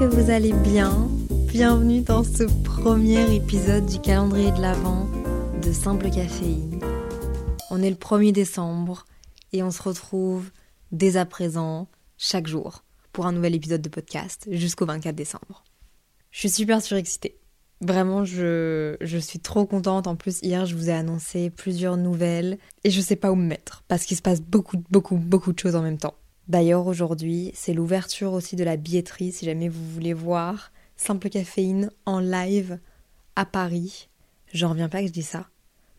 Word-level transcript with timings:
Que 0.00 0.06
vous 0.06 0.30
allez 0.30 0.54
bien. 0.54 1.10
Bienvenue 1.48 2.00
dans 2.00 2.24
ce 2.24 2.44
premier 2.64 3.34
épisode 3.34 3.84
du 3.84 4.00
calendrier 4.00 4.50
de 4.50 4.58
l'Avent 4.58 5.06
de 5.62 5.72
Simple 5.72 6.08
Caféine. 6.08 6.80
On 7.68 7.82
est 7.82 7.90
le 7.90 7.96
1er 7.96 8.32
décembre 8.32 9.04
et 9.52 9.62
on 9.62 9.70
se 9.70 9.82
retrouve 9.82 10.52
dès 10.90 11.18
à 11.18 11.26
présent, 11.26 11.86
chaque 12.16 12.46
jour, 12.46 12.82
pour 13.12 13.26
un 13.26 13.32
nouvel 13.32 13.54
épisode 13.54 13.82
de 13.82 13.90
podcast 13.90 14.48
jusqu'au 14.50 14.86
24 14.86 15.14
décembre. 15.14 15.64
Je 16.30 16.38
suis 16.38 16.50
super 16.50 16.80
surexcitée. 16.80 17.36
Vraiment, 17.82 18.24
je, 18.24 18.96
je 19.02 19.18
suis 19.18 19.40
trop 19.40 19.66
contente. 19.66 20.06
En 20.06 20.16
plus, 20.16 20.38
hier, 20.40 20.64
je 20.64 20.76
vous 20.76 20.88
ai 20.88 20.94
annoncé 20.94 21.50
plusieurs 21.50 21.98
nouvelles 21.98 22.56
et 22.84 22.90
je 22.90 23.02
sais 23.02 23.16
pas 23.16 23.30
où 23.30 23.36
me 23.36 23.46
mettre 23.46 23.84
parce 23.86 24.06
qu'il 24.06 24.16
se 24.16 24.22
passe 24.22 24.40
beaucoup, 24.40 24.82
beaucoup, 24.88 25.16
beaucoup 25.16 25.52
de 25.52 25.58
choses 25.58 25.76
en 25.76 25.82
même 25.82 25.98
temps. 25.98 26.14
D'ailleurs, 26.50 26.88
aujourd'hui, 26.88 27.52
c'est 27.54 27.72
l'ouverture 27.72 28.32
aussi 28.32 28.56
de 28.56 28.64
la 28.64 28.76
billetterie 28.76 29.30
si 29.30 29.44
jamais 29.44 29.68
vous 29.68 29.88
voulez 29.88 30.12
voir 30.12 30.72
Simple 30.96 31.28
Caféine 31.28 31.92
en 32.06 32.18
live 32.18 32.80
à 33.36 33.46
Paris. 33.46 34.08
J'en 34.52 34.70
reviens 34.70 34.88
pas 34.88 35.00
que 35.00 35.06
je 35.06 35.12
dis 35.12 35.22
ça. 35.22 35.46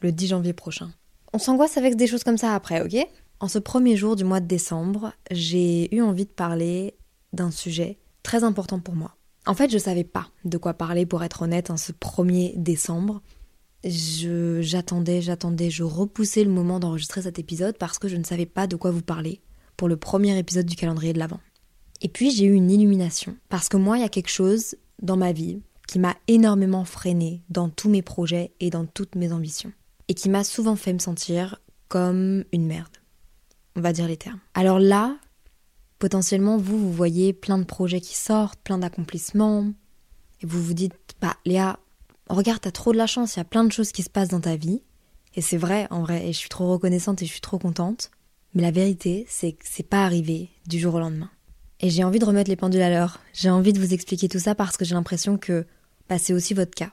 Le 0.01 0.11
10 0.11 0.27
janvier 0.27 0.51
prochain. 0.51 0.91
On 1.31 1.39
s'angoisse 1.39 1.77
avec 1.77 1.95
des 1.95 2.05
choses 2.05 2.25
comme 2.25 2.37
ça 2.37 2.53
après, 2.53 2.81
ok? 2.81 3.07
En 3.39 3.47
ce 3.47 3.59
premier 3.59 3.95
jour 3.95 4.17
du 4.17 4.25
mois 4.25 4.41
de 4.41 4.45
décembre, 4.45 5.13
j'ai 5.31 5.95
eu 5.95 6.01
envie 6.01 6.25
de 6.25 6.31
parler 6.31 6.95
d'un 7.31 7.49
sujet 7.49 7.97
très 8.21 8.43
important 8.43 8.81
pour 8.81 8.95
moi. 8.95 9.15
En 9.45 9.53
fait, 9.53 9.71
je 9.71 9.77
savais 9.77 10.03
pas 10.03 10.27
de 10.43 10.57
quoi 10.57 10.73
parler 10.73 11.05
pour 11.05 11.23
être 11.23 11.43
honnête 11.43 11.69
en 11.69 11.77
ce 11.77 11.93
1er 11.93 12.61
décembre. 12.61 13.21
Je, 13.85 14.61
j'attendais, 14.61 15.21
j'attendais, 15.21 15.69
je 15.69 15.83
repoussais 15.83 16.43
le 16.43 16.51
moment 16.51 16.81
d'enregistrer 16.81 17.21
cet 17.21 17.39
épisode 17.39 17.77
parce 17.77 17.99
que 17.99 18.09
je 18.09 18.17
ne 18.17 18.25
savais 18.25 18.45
pas 18.45 18.67
de 18.67 18.75
quoi 18.75 18.91
vous 18.91 19.01
parler 19.01 19.39
pour 19.81 19.89
le 19.89 19.97
premier 19.97 20.37
épisode 20.37 20.67
du 20.67 20.75
calendrier 20.75 21.11
de 21.11 21.17
l'Avent. 21.17 21.39
Et 22.01 22.07
puis 22.07 22.29
j'ai 22.29 22.45
eu 22.45 22.53
une 22.53 22.69
illumination 22.69 23.35
parce 23.49 23.67
que 23.67 23.77
moi, 23.77 23.97
il 23.97 24.01
y 24.01 24.03
a 24.03 24.09
quelque 24.09 24.29
chose 24.29 24.75
dans 25.01 25.17
ma 25.17 25.31
vie 25.31 25.59
qui 25.87 25.97
m'a 25.97 26.15
énormément 26.27 26.85
freiné 26.85 27.41
dans 27.49 27.67
tous 27.67 27.89
mes 27.89 28.03
projets 28.03 28.51
et 28.59 28.69
dans 28.69 28.85
toutes 28.85 29.15
mes 29.15 29.33
ambitions. 29.33 29.73
Et 30.07 30.13
qui 30.13 30.29
m'a 30.29 30.43
souvent 30.43 30.75
fait 30.75 30.93
me 30.93 30.99
sentir 30.99 31.63
comme 31.87 32.43
une 32.51 32.67
merde. 32.67 32.95
On 33.75 33.81
va 33.81 33.91
dire 33.91 34.07
les 34.07 34.17
termes. 34.17 34.39
Alors 34.53 34.77
là, 34.77 35.17
potentiellement, 35.97 36.57
vous, 36.57 36.77
vous 36.77 36.93
voyez 36.93 37.33
plein 37.33 37.57
de 37.57 37.63
projets 37.63 38.01
qui 38.01 38.15
sortent, 38.15 38.59
plein 38.59 38.77
d'accomplissements, 38.77 39.65
et 40.41 40.45
vous 40.45 40.61
vous 40.61 40.75
dites, 40.75 40.93
bah 41.19 41.37
Léa, 41.43 41.79
regarde, 42.29 42.61
t'as 42.61 42.69
trop 42.69 42.91
de 42.91 42.97
la 42.97 43.07
chance, 43.07 43.35
il 43.35 43.39
y 43.39 43.41
a 43.41 43.45
plein 43.45 43.63
de 43.63 43.71
choses 43.71 43.91
qui 43.91 44.03
se 44.03 44.11
passent 44.11 44.29
dans 44.29 44.41
ta 44.41 44.57
vie. 44.57 44.83
Et 45.33 45.41
c'est 45.41 45.57
vrai, 45.57 45.87
en 45.89 46.03
vrai, 46.03 46.27
et 46.27 46.33
je 46.33 46.37
suis 46.37 46.49
trop 46.49 46.71
reconnaissante 46.71 47.23
et 47.23 47.25
je 47.25 47.31
suis 47.31 47.41
trop 47.41 47.57
contente. 47.57 48.11
Mais 48.53 48.61
la 48.61 48.71
vérité, 48.71 49.25
c'est 49.29 49.53
que 49.53 49.63
c'est 49.63 49.87
pas 49.87 50.03
arrivé 50.03 50.49
du 50.67 50.79
jour 50.79 50.95
au 50.95 50.99
lendemain. 50.99 51.29
Et 51.79 51.89
j'ai 51.89 52.03
envie 52.03 52.19
de 52.19 52.25
remettre 52.25 52.49
les 52.49 52.55
pendules 52.55 52.81
à 52.81 52.89
l'heure. 52.89 53.19
J'ai 53.33 53.49
envie 53.49 53.73
de 53.73 53.79
vous 53.79 53.93
expliquer 53.93 54.27
tout 54.27 54.39
ça 54.39 54.55
parce 54.55 54.77
que 54.77 54.85
j'ai 54.85 54.93
l'impression 54.93 55.37
que 55.37 55.65
bah, 56.09 56.17
c'est 56.19 56.33
aussi 56.33 56.53
votre 56.53 56.75
cas. 56.75 56.91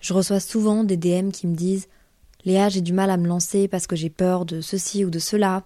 Je 0.00 0.12
reçois 0.12 0.40
souvent 0.40 0.84
des 0.84 0.96
DM 0.96 1.30
qui 1.30 1.46
me 1.46 1.56
disent 1.56 1.88
Léa, 2.44 2.68
j'ai 2.68 2.80
du 2.80 2.92
mal 2.92 3.10
à 3.10 3.16
me 3.16 3.26
lancer 3.26 3.66
parce 3.66 3.86
que 3.86 3.96
j'ai 3.96 4.10
peur 4.10 4.44
de 4.44 4.60
ceci 4.60 5.04
ou 5.04 5.10
de 5.10 5.18
cela. 5.18 5.64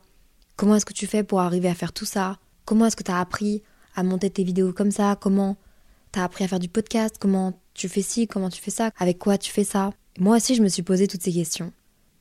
Comment 0.57 0.77
est-ce 0.77 0.87
que 0.87 0.95
tu 0.95 1.07
fais 1.07 1.23
pour 1.23 1.41
arriver 1.41 1.69
à 1.69 1.75
faire 1.75 1.93
tout 1.93 2.07
ça? 2.07 2.39
Comment 2.65 2.87
est-ce 2.87 2.97
que 2.97 3.03
tu 3.03 3.11
as 3.11 3.21
appris 3.21 3.63
à 3.95 4.03
monter 4.03 4.31
tes 4.31 4.45
vidéos 4.45 4.73
comme 4.73 4.91
ça? 4.91 5.17
Comment 5.21 5.57
t'as 6.13 6.25
appris 6.25 6.45
à 6.45 6.49
faire 6.49 6.61
du 6.61 6.69
podcast? 6.69 7.17
Comment 7.19 7.61
tu 7.75 7.89
fais 7.89 8.03
ci? 8.03 8.27
Comment 8.27 8.49
tu 8.49 8.63
fais 8.63 8.71
ça? 8.71 8.91
Avec 8.99 9.19
quoi 9.19 9.37
tu 9.37 9.51
fais 9.51 9.65
ça 9.65 9.91
Moi 10.19 10.37
aussi, 10.37 10.55
je 10.55 10.63
me 10.63 10.69
suis 10.69 10.83
posé 10.83 11.09
toutes 11.09 11.23
ces 11.23 11.33
questions. 11.33 11.73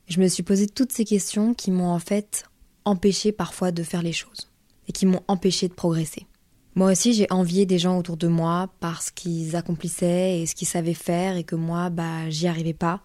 Je 0.06 0.20
me 0.20 0.28
suis 0.28 0.42
posé 0.42 0.66
toutes 0.66 0.92
ces 0.92 1.04
questions 1.04 1.54
qui 1.54 1.70
m'ont 1.70 1.90
en 1.90 1.98
fait 1.98 2.44
empêché 2.84 3.32
parfois 3.32 3.72
de 3.72 3.82
faire 3.82 4.02
les 4.02 4.12
choses 4.12 4.50
et 4.88 4.92
qui 4.92 5.06
m'ont 5.06 5.22
empêché 5.28 5.68
de 5.68 5.74
progresser. 5.74 6.26
Moi 6.74 6.90
aussi, 6.90 7.12
j'ai 7.12 7.26
envié 7.30 7.66
des 7.66 7.78
gens 7.78 7.98
autour 7.98 8.16
de 8.16 8.28
moi 8.28 8.72
parce 8.80 9.10
qu'ils 9.10 9.56
accomplissaient 9.56 10.40
et 10.40 10.46
ce 10.46 10.54
qu'ils 10.54 10.68
savaient 10.68 10.94
faire 10.94 11.36
et 11.36 11.44
que 11.44 11.54
moi, 11.56 11.90
bah, 11.90 12.30
j'y 12.30 12.48
arrivais 12.48 12.72
pas 12.72 13.02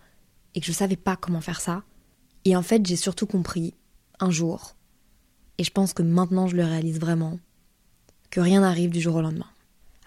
et 0.55 0.59
que 0.59 0.65
je 0.65 0.71
savais 0.71 0.95
pas 0.95 1.15
comment 1.15 1.41
faire 1.41 1.61
ça. 1.61 1.83
Et 2.45 2.55
en 2.55 2.63
fait, 2.63 2.85
j'ai 2.85 2.95
surtout 2.95 3.27
compris 3.27 3.73
un 4.19 4.31
jour, 4.31 4.75
et 5.57 5.63
je 5.63 5.71
pense 5.71 5.93
que 5.93 6.03
maintenant 6.03 6.47
je 6.47 6.55
le 6.55 6.63
réalise 6.63 6.99
vraiment, 6.99 7.39
que 8.29 8.39
rien 8.39 8.61
n'arrive 8.61 8.89
du 8.89 9.01
jour 9.01 9.15
au 9.15 9.21
lendemain. 9.21 9.49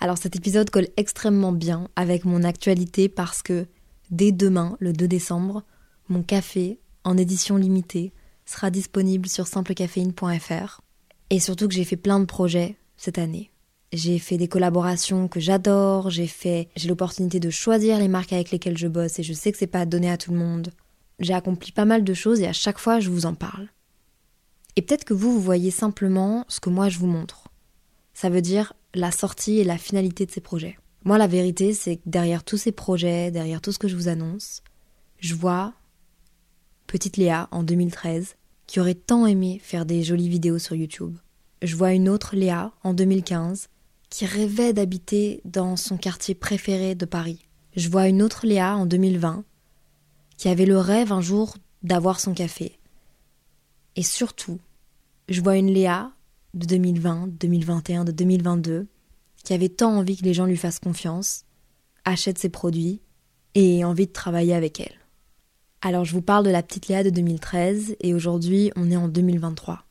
Alors 0.00 0.18
cet 0.18 0.36
épisode 0.36 0.70
colle 0.70 0.88
extrêmement 0.96 1.52
bien 1.52 1.88
avec 1.96 2.24
mon 2.24 2.42
actualité 2.42 3.08
parce 3.08 3.42
que 3.42 3.66
dès 4.10 4.32
demain, 4.32 4.76
le 4.80 4.92
2 4.92 5.06
décembre, 5.06 5.62
mon 6.08 6.22
café, 6.22 6.80
en 7.04 7.16
édition 7.16 7.56
limitée, 7.56 8.12
sera 8.50 8.70
disponible 8.70 9.28
sur 9.28 9.46
simplecaféine.fr. 9.46 10.80
Et 11.30 11.40
surtout 11.40 11.68
que 11.68 11.74
j'ai 11.74 11.84
fait 11.84 11.96
plein 11.96 12.20
de 12.20 12.24
projets 12.24 12.76
cette 12.96 13.18
année. 13.18 13.50
J'ai 13.92 14.18
fait 14.18 14.36
des 14.36 14.48
collaborations 14.48 15.28
que 15.28 15.40
j'adore, 15.40 16.10
j'ai 16.10 16.26
fait, 16.26 16.68
j'ai 16.76 16.88
l'opportunité 16.88 17.40
de 17.40 17.50
choisir 17.50 17.98
les 17.98 18.08
marques 18.08 18.32
avec 18.32 18.50
lesquelles 18.50 18.78
je 18.78 18.88
bosse 18.88 19.18
et 19.18 19.22
je 19.22 19.32
sais 19.32 19.50
que 19.50 19.58
c'est 19.58 19.66
pas 19.66 19.86
donné 19.86 20.10
à 20.10 20.16
tout 20.16 20.32
le 20.32 20.38
monde. 20.38 20.72
J'ai 21.18 21.34
accompli 21.34 21.72
pas 21.72 21.84
mal 21.84 22.04
de 22.04 22.14
choses 22.14 22.40
et 22.40 22.46
à 22.46 22.52
chaque 22.52 22.78
fois 22.78 23.00
je 23.00 23.10
vous 23.10 23.26
en 23.26 23.34
parle. 23.34 23.68
Et 24.76 24.82
peut-être 24.82 25.04
que 25.04 25.14
vous, 25.14 25.32
vous 25.32 25.40
voyez 25.40 25.70
simplement 25.70 26.44
ce 26.48 26.60
que 26.60 26.70
moi 26.70 26.88
je 26.88 26.98
vous 26.98 27.06
montre. 27.06 27.48
Ça 28.14 28.30
veut 28.30 28.42
dire 28.42 28.72
la 28.94 29.10
sortie 29.10 29.58
et 29.58 29.64
la 29.64 29.78
finalité 29.78 30.26
de 30.26 30.30
ces 30.30 30.40
projets. 30.40 30.78
Moi, 31.04 31.16
la 31.16 31.26
vérité, 31.26 31.72
c'est 31.72 31.96
que 31.96 32.02
derrière 32.06 32.44
tous 32.44 32.58
ces 32.58 32.72
projets, 32.72 33.30
derrière 33.30 33.60
tout 33.60 33.72
ce 33.72 33.78
que 33.78 33.88
je 33.88 33.96
vous 33.96 34.08
annonce, 34.08 34.62
je 35.18 35.34
vois 35.34 35.72
petite 36.86 37.16
Léa 37.16 37.48
en 37.52 37.62
2013 37.62 38.36
qui 38.70 38.78
aurait 38.78 38.94
tant 38.94 39.26
aimé 39.26 39.60
faire 39.60 39.84
des 39.84 40.04
jolies 40.04 40.28
vidéos 40.28 40.60
sur 40.60 40.76
YouTube. 40.76 41.16
Je 41.60 41.74
vois 41.74 41.92
une 41.92 42.08
autre 42.08 42.36
Léa 42.36 42.70
en 42.84 42.94
2015 42.94 43.68
qui 44.10 44.26
rêvait 44.26 44.72
d'habiter 44.72 45.40
dans 45.44 45.74
son 45.74 45.96
quartier 45.96 46.36
préféré 46.36 46.94
de 46.94 47.04
Paris. 47.04 47.48
Je 47.74 47.88
vois 47.88 48.06
une 48.06 48.22
autre 48.22 48.46
Léa 48.46 48.76
en 48.76 48.86
2020 48.86 49.42
qui 50.36 50.48
avait 50.48 50.66
le 50.66 50.78
rêve 50.78 51.10
un 51.10 51.20
jour 51.20 51.56
d'avoir 51.82 52.20
son 52.20 52.32
café. 52.32 52.78
Et 53.96 54.04
surtout, 54.04 54.60
je 55.28 55.40
vois 55.40 55.56
une 55.56 55.72
Léa 55.72 56.12
de 56.54 56.64
2020, 56.64 57.26
2021, 57.40 58.04
de 58.04 58.12
2022 58.12 58.86
qui 59.42 59.52
avait 59.52 59.68
tant 59.68 59.96
envie 59.96 60.16
que 60.16 60.24
les 60.24 60.34
gens 60.34 60.46
lui 60.46 60.56
fassent 60.56 60.78
confiance, 60.78 61.44
achètent 62.04 62.38
ses 62.38 62.50
produits 62.50 63.00
et 63.56 63.78
ait 63.78 63.84
envie 63.84 64.06
de 64.06 64.12
travailler 64.12 64.54
avec 64.54 64.78
elle. 64.78 64.99
Alors 65.82 66.04
je 66.04 66.12
vous 66.12 66.20
parle 66.20 66.44
de 66.44 66.50
la 66.50 66.62
petite 66.62 66.88
Léa 66.88 67.02
de 67.02 67.08
2013 67.08 67.96
et 68.00 68.12
aujourd'hui 68.12 68.70
on 68.76 68.90
est 68.90 68.96
en 68.96 69.08
2023. 69.08 69.82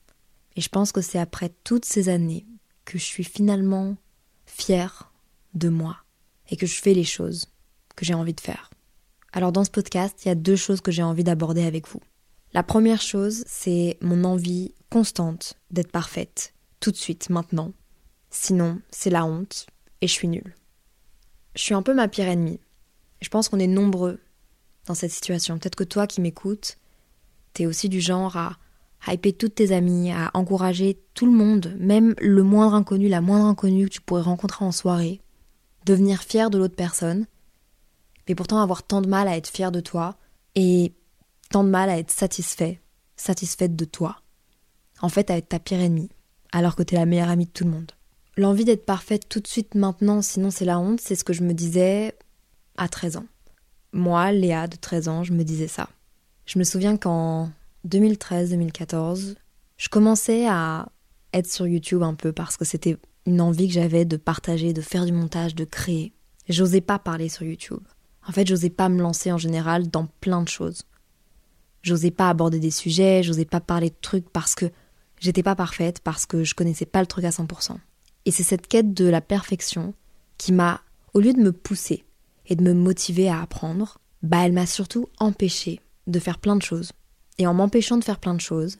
Et 0.55 0.61
je 0.61 0.69
pense 0.69 0.91
que 0.91 1.01
c'est 1.01 1.17
après 1.17 1.51
toutes 1.63 1.85
ces 1.85 2.09
années 2.09 2.45
que 2.85 2.99
je 2.99 3.03
suis 3.03 3.23
finalement 3.23 3.95
fière 4.45 5.11
de 5.55 5.69
moi 5.69 5.97
et 6.51 6.57
que 6.57 6.67
je 6.67 6.79
fais 6.79 6.93
les 6.93 7.03
choses 7.03 7.47
que 7.95 8.05
j'ai 8.05 8.13
envie 8.13 8.35
de 8.35 8.39
faire. 8.39 8.69
Alors 9.33 9.51
dans 9.51 9.63
ce 9.63 9.71
podcast, 9.71 10.23
il 10.23 10.27
y 10.27 10.31
a 10.31 10.35
deux 10.35 10.55
choses 10.55 10.81
que 10.81 10.91
j'ai 10.91 11.01
envie 11.01 11.23
d'aborder 11.23 11.63
avec 11.63 11.87
vous. 11.87 12.01
La 12.53 12.61
première 12.61 13.01
chose, 13.01 13.43
c'est 13.47 13.97
mon 14.01 14.23
envie 14.25 14.75
constante 14.91 15.55
d'être 15.71 15.91
parfaite, 15.91 16.53
tout 16.79 16.91
de 16.91 16.97
suite, 16.97 17.31
maintenant. 17.31 17.73
Sinon, 18.29 18.79
c'est 18.91 19.09
la 19.09 19.25
honte 19.25 19.65
et 20.01 20.07
je 20.07 20.13
suis 20.13 20.27
nulle. 20.27 20.55
Je 21.55 21.63
suis 21.63 21.73
un 21.73 21.81
peu 21.81 21.95
ma 21.95 22.07
pire 22.07 22.27
ennemie. 22.27 22.59
Je 23.21 23.29
pense 23.29 23.49
qu'on 23.49 23.59
est 23.59 23.67
nombreux 23.67 24.19
dans 24.89 24.95
cette 24.95 25.11
situation. 25.11 25.57
Peut-être 25.57 25.75
que 25.75 25.83
toi 25.85 26.07
qui 26.07 26.19
m'écoutes, 26.19 26.77
t'es 27.53 27.67
aussi 27.67 27.87
du 27.89 28.01
genre 28.01 28.35
à 28.35 28.57
hyper 29.07 29.33
toutes 29.37 29.55
tes 29.55 29.71
amies, 29.71 30.11
à 30.11 30.31
encourager 30.33 30.99
tout 31.13 31.27
le 31.27 31.31
monde, 31.31 31.73
même 31.79 32.15
le 32.19 32.43
moindre 32.43 32.73
inconnu, 32.73 33.07
la 33.07 33.21
moindre 33.21 33.45
inconnue 33.45 33.85
que 33.85 33.93
tu 33.93 34.01
pourrais 34.01 34.23
rencontrer 34.23 34.65
en 34.65 34.71
soirée, 34.71 35.21
devenir 35.85 36.23
fier 36.23 36.49
de 36.49 36.57
l'autre 36.57 36.75
personne, 36.75 37.27
mais 38.27 38.35
pourtant 38.35 38.59
avoir 38.59 38.83
tant 38.83 39.01
de 39.01 39.07
mal 39.07 39.27
à 39.27 39.37
être 39.37 39.47
fier 39.47 39.71
de 39.71 39.79
toi 39.79 40.17
et 40.55 40.91
tant 41.51 41.63
de 41.63 41.69
mal 41.69 41.89
à 41.89 41.97
être 41.97 42.11
satisfait, 42.11 42.81
satisfaite 43.15 43.75
de 43.75 43.85
toi. 43.85 44.21
En 45.01 45.09
fait, 45.09 45.29
à 45.29 45.37
être 45.37 45.49
ta 45.49 45.59
pire 45.59 45.79
ennemie, 45.79 46.09
alors 46.51 46.75
que 46.75 46.83
t'es 46.83 46.95
la 46.95 47.05
meilleure 47.05 47.29
amie 47.29 47.45
de 47.45 47.51
tout 47.51 47.63
le 47.63 47.71
monde. 47.71 47.91
L'envie 48.37 48.65
d'être 48.65 48.85
parfaite 48.85 49.29
tout 49.29 49.39
de 49.39 49.47
suite 49.47 49.75
maintenant, 49.75 50.21
sinon 50.23 50.49
c'est 50.49 50.65
la 50.65 50.79
honte, 50.79 50.99
c'est 50.99 51.15
ce 51.15 51.23
que 51.23 51.33
je 51.33 51.43
me 51.43 51.53
disais 51.53 52.15
à 52.75 52.87
13 52.87 53.17
ans. 53.17 53.25
Moi, 53.91 54.31
Léa 54.31 54.67
de 54.67 54.75
13 54.75 55.07
ans, 55.07 55.23
je 55.23 55.33
me 55.33 55.43
disais 55.43 55.67
ça. 55.67 55.89
Je 56.45 56.59
me 56.59 56.63
souviens 56.63 56.97
qu'en 56.97 57.51
2013-2014, 57.87 59.35
je 59.77 59.89
commençais 59.89 60.47
à 60.47 60.89
être 61.33 61.49
sur 61.49 61.67
YouTube 61.67 62.03
un 62.03 62.13
peu 62.13 62.31
parce 62.31 62.57
que 62.57 62.65
c'était 62.65 62.97
une 63.25 63.41
envie 63.41 63.67
que 63.67 63.73
j'avais 63.73 64.05
de 64.05 64.17
partager, 64.17 64.73
de 64.73 64.81
faire 64.81 65.05
du 65.05 65.11
montage, 65.11 65.55
de 65.55 65.65
créer. 65.65 66.13
J'osais 66.47 66.81
pas 66.81 66.99
parler 66.99 67.29
sur 67.29 67.43
YouTube. 67.43 67.81
En 68.27 68.31
fait, 68.31 68.47
j'osais 68.47 68.69
pas 68.69 68.89
me 68.89 69.01
lancer 69.01 69.31
en 69.31 69.37
général 69.37 69.89
dans 69.89 70.07
plein 70.21 70.41
de 70.41 70.47
choses. 70.47 70.83
J'osais 71.81 72.11
pas 72.11 72.29
aborder 72.29 72.59
des 72.59 72.71
sujets, 72.71 73.23
j'osais 73.23 73.45
pas 73.45 73.61
parler 73.61 73.89
de 73.89 73.95
trucs 74.01 74.29
parce 74.29 74.55
que 74.55 74.65
j'étais 75.19 75.43
pas 75.43 75.55
parfaite, 75.55 75.99
parce 76.03 76.25
que 76.25 76.43
je 76.43 76.55
connaissais 76.55 76.85
pas 76.85 77.01
le 77.01 77.07
truc 77.07 77.25
à 77.25 77.29
100%. 77.29 77.77
Et 78.25 78.31
c'est 78.31 78.43
cette 78.43 78.67
quête 78.67 78.93
de 78.93 79.05
la 79.05 79.21
perfection 79.21 79.93
qui 80.37 80.51
m'a, 80.51 80.81
au 81.13 81.19
lieu 81.19 81.33
de 81.33 81.39
me 81.39 81.51
pousser 81.51 82.03
et 82.49 82.55
de 82.55 82.63
me 82.63 82.73
motiver 82.73 83.29
à 83.29 83.41
apprendre, 83.41 83.99
bah 84.21 84.45
elle 84.45 84.53
m'a 84.53 84.65
surtout 84.65 85.07
empêché 85.19 85.79
de 86.07 86.19
faire 86.19 86.39
plein 86.39 86.55
de 86.55 86.61
choses. 86.61 86.91
Et 87.37 87.47
en 87.47 87.53
m'empêchant 87.53 87.97
de 87.97 88.03
faire 88.03 88.19
plein 88.19 88.33
de 88.33 88.41
choses, 88.41 88.77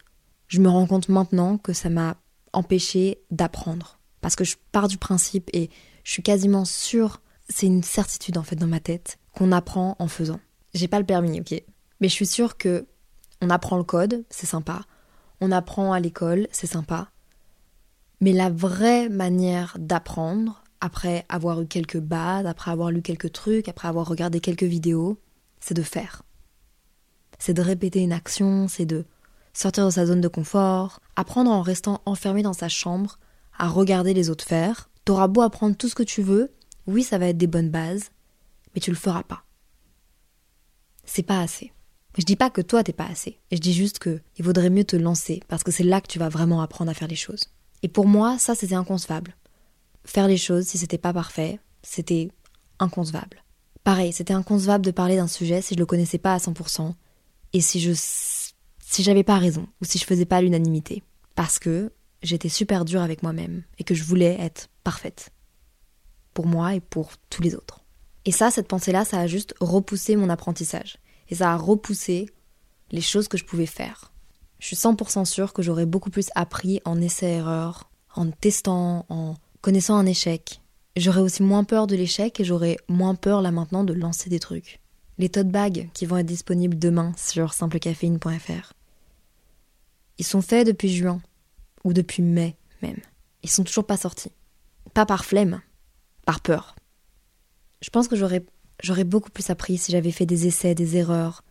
je 0.48 0.60
me 0.60 0.68
rends 0.68 0.88
compte 0.88 1.08
maintenant 1.08 1.58
que 1.58 1.72
ça 1.72 1.90
m'a 1.90 2.18
empêché 2.52 3.22
d'apprendre. 3.32 4.00
Parce 4.22 4.36
que 4.36 4.44
je 4.44 4.58
pars 4.72 4.88
du 4.88 4.98
principe 4.98 5.50
et 5.54 5.70
je 6.04 6.12
suis 6.12 6.24
quasiment 6.24 6.66
sûre, 6.66 7.22
c'est 7.48 7.68
une 7.68 7.84
certitude 7.84 8.38
en 8.38 8.44
fait 8.44 8.56
dans 8.56 8.68
ma 8.68 8.80
tête, 8.80 9.20
qu'on 9.34 9.52
apprend 9.52 9.96
en 10.00 10.08
faisant. 10.08 10.40
J'ai 10.74 10.88
pas 10.88 11.00
le 11.00 11.06
permis, 11.06 11.40
ok 11.40 11.64
Mais 12.02 12.10
je 12.10 12.14
suis 12.14 12.28
sûre 12.28 12.58
que 12.58 12.86
on 13.42 13.50
apprend 13.50 13.78
le 13.78 13.84
code, 13.84 14.26
c'est 14.30 14.46
sympa. 14.46 14.82
On 15.40 15.52
apprend 15.52 15.94
à 15.94 16.00
l'école, 16.00 16.48
c'est 16.52 16.68
sympa. 16.68 17.10
Mais 18.20 18.34
la 18.34 18.50
vraie 18.50 19.08
manière 19.08 19.78
d'apprendre, 19.80 20.64
après 20.82 21.26
avoir 21.30 21.62
eu 21.62 21.68
quelques 21.68 22.00
bases, 22.00 22.46
après 22.46 22.72
avoir 22.72 22.92
lu 22.92 23.02
quelques 23.02 23.32
trucs, 23.32 23.68
après 23.68 23.88
avoir 23.88 24.08
regardé 24.08 24.40
quelques 24.40 24.64
vidéos, 24.64 25.20
c'est 25.60 25.74
de 25.74 25.84
faire. 25.84 26.24
C'est 27.38 27.54
de 27.54 27.62
répéter 27.62 28.00
une 28.00 28.14
action, 28.14 28.68
c'est 28.68 28.86
de 28.86 29.06
sortir 29.54 29.86
de 29.86 29.92
sa 29.92 30.06
zone 30.06 30.22
de 30.22 30.28
confort, 30.28 31.02
apprendre 31.16 31.52
en 31.52 31.62
restant 31.62 32.02
enfermé 32.06 32.44
dans 32.44 32.54
sa 32.54 32.70
chambre, 32.70 33.20
à 33.58 33.68
regarder 33.68 34.14
les 34.14 34.30
autres 34.30 34.46
faire. 34.46 34.90
T'auras 35.06 35.28
beau 35.28 35.42
apprendre 35.42 35.76
tout 35.76 35.90
ce 35.90 35.96
que 35.96 36.04
tu 36.04 36.22
veux, 36.22 36.52
oui, 36.88 37.04
ça 37.04 37.18
va 37.18 37.28
être 37.28 37.38
des 37.38 37.48
bonnes 37.48 37.70
bases, 37.70 38.12
mais 38.74 38.82
tu 38.82 38.92
le 38.92 38.98
feras 38.98 39.24
pas. 39.24 39.44
C'est 41.06 41.24
pas 41.24 41.40
assez. 41.40 41.72
Je 42.18 42.24
dis 42.24 42.36
pas 42.36 42.50
que 42.50 42.62
toi 42.62 42.84
t'es 42.84 42.94
pas 42.94 43.06
assez. 43.06 43.40
Je 43.52 43.58
dis 43.58 43.74
juste 43.74 44.00
que 44.00 44.20
il 44.38 44.46
vaudrait 44.46 44.70
mieux 44.70 44.84
te 44.84 44.96
lancer 44.96 45.42
parce 45.48 45.64
que 45.64 45.72
c'est 45.72 45.84
là 45.84 46.02
que 46.02 46.08
tu 46.08 46.20
vas 46.20 46.30
vraiment 46.30 46.62
apprendre 46.62 46.92
à 46.92 46.94
faire 46.94 47.08
les 47.08 47.16
choses. 47.16 47.46
Et 47.82 47.88
pour 47.88 48.08
moi, 48.08 48.38
ça 48.38 48.56
c'était 48.56 48.76
inconcevable. 48.76 49.36
Faire 50.06 50.28
les 50.28 50.38
choses, 50.38 50.66
si 50.66 50.78
c'était 50.78 50.98
pas 50.98 51.14
parfait, 51.14 51.60
c'était 51.84 52.30
inconcevable. 52.80 53.44
Pareil, 53.84 54.14
c'était 54.14 54.34
inconcevable 54.34 54.86
de 54.86 54.92
parler 54.92 55.16
d'un 55.16 55.28
sujet 55.28 55.62
si 55.62 55.74
je 55.74 55.80
le 55.80 55.86
connaissais 55.86 56.18
pas 56.18 56.34
à 56.34 56.38
100% 56.38 56.94
et 57.54 57.62
si 57.62 57.80
je 57.80 57.92
si 57.94 59.04
j'avais 59.04 59.24
pas 59.24 59.38
raison 59.38 59.68
ou 59.82 59.86
si 59.86 60.00
je 60.00 60.06
faisais 60.06 60.26
pas 60.26 60.42
l'unanimité 60.42 61.04
parce 61.36 61.60
que 61.60 61.92
j'étais 62.24 62.50
super 62.50 62.86
dure 62.86 63.02
avec 63.02 63.24
moi-même 63.24 63.64
et 63.78 63.84
que 63.84 63.94
je 63.94 64.04
voulais 64.04 64.36
être 64.40 64.70
parfaite 64.84 65.30
pour 66.34 66.48
moi 66.48 66.74
et 66.74 66.80
pour 66.80 67.12
tous 67.30 67.42
les 67.42 67.56
autres. 67.56 67.86
Et 68.26 68.32
ça, 68.32 68.52
cette 68.52 68.68
pensée-là, 68.68 69.06
ça 69.06 69.20
a 69.20 69.28
juste 69.28 69.54
repoussé 69.60 70.16
mon 70.16 70.30
apprentissage. 70.30 70.98
Et 71.30 71.36
ça 71.36 71.54
a 71.54 71.56
repoussé 71.56 72.30
les 72.92 73.02
choses 73.02 73.28
que 73.28 73.38
je 73.38 73.46
pouvais 73.46 73.66
faire. 73.66 74.12
Je 74.60 74.68
suis 74.68 74.76
100% 74.76 75.26
sûre 75.26 75.54
que 75.54 75.62
j'aurais 75.62 75.86
beaucoup 75.86 76.10
plus 76.10 76.30
appris 76.36 76.82
en 76.86 77.00
essai-erreur, 77.00 77.90
en 78.16 78.30
testant, 78.32 79.06
en 79.10 79.36
connaissant 79.62 79.96
un 79.96 80.06
échec. 80.06 80.62
J'aurais 80.96 81.22
aussi 81.22 81.44
moins 81.44 81.64
peur 81.64 81.88
de 81.88 81.96
l'échec 81.96 82.40
et 82.40 82.44
j'aurais 82.44 82.78
moins 82.88 83.16
peur 83.16 83.42
là 83.42 83.52
maintenant 83.52 83.84
de 83.84 83.94
lancer 83.94 84.30
des 84.30 84.40
trucs. 84.40 84.80
Les 85.18 85.30
tote 85.30 85.50
bags 85.50 85.90
qui 85.94 86.06
vont 86.06 86.18
être 86.18 86.26
disponibles 86.26 86.78
demain 86.80 87.14
sur 87.18 87.54
simplecaféine.fr. 87.54 88.74
Ils 90.18 90.26
sont 90.26 90.42
faits 90.42 90.68
depuis 90.68 90.90
juin, 90.90 91.22
ou 91.84 91.94
depuis 91.94 92.22
mai 92.22 92.56
même. 92.82 93.00
Ils 93.44 93.50
sont 93.50 93.64
toujours 93.64 93.86
pas 93.86 93.98
sortis. 93.98 94.32
Pas 94.94 95.06
par 95.06 95.26
flemme, 95.26 95.62
par 96.26 96.42
peur. 96.42 96.76
Je 97.82 97.90
pense 97.90 98.08
que 98.08 98.16
j'aurais, 98.16 98.46
j'aurais 98.84 99.04
beaucoup 99.04 99.30
plus 99.30 99.50
appris 99.50 99.78
si 99.78 99.92
j'avais 99.92 100.12
fait 100.12 100.26
des 100.26 100.48
essais, 100.48 100.76
des 100.76 100.98
erreurs, 100.98 101.44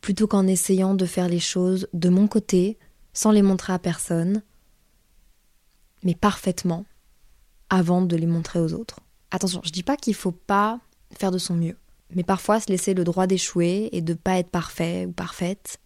plutôt 0.00 0.26
qu'en 0.26 0.46
essayant 0.46 0.94
de 0.94 1.06
faire 1.06 1.28
les 1.28 1.40
choses 1.40 1.88
de 1.94 2.10
mon 2.10 2.28
côté, 2.28 2.78
sans 3.14 3.30
les 3.30 3.42
montrer 3.42 3.72
à 3.72 3.78
personne, 3.78 4.42
mais 6.04 6.14
parfaitement, 6.14 6.84
avant 7.70 8.02
de 8.02 8.16
les 8.16 8.26
montrer 8.26 8.60
aux 8.60 8.74
autres. 8.74 9.00
Attention, 9.30 9.60
je 9.64 9.72
dis 9.72 9.82
pas 9.82 9.96
qu'il 9.96 10.14
faut 10.14 10.32
pas 10.32 10.78
faire 11.18 11.30
de 11.30 11.38
son 11.38 11.54
mieux, 11.54 11.76
mais 12.14 12.22
parfois 12.22 12.60
se 12.60 12.68
laisser 12.68 12.94
le 12.94 13.04
droit 13.04 13.26
d'échouer 13.26 13.88
et 13.92 14.00
de 14.00 14.14
pas 14.14 14.38
être 14.38 14.50
parfait 14.50 15.06
ou 15.06 15.12
parfaite, 15.12 15.78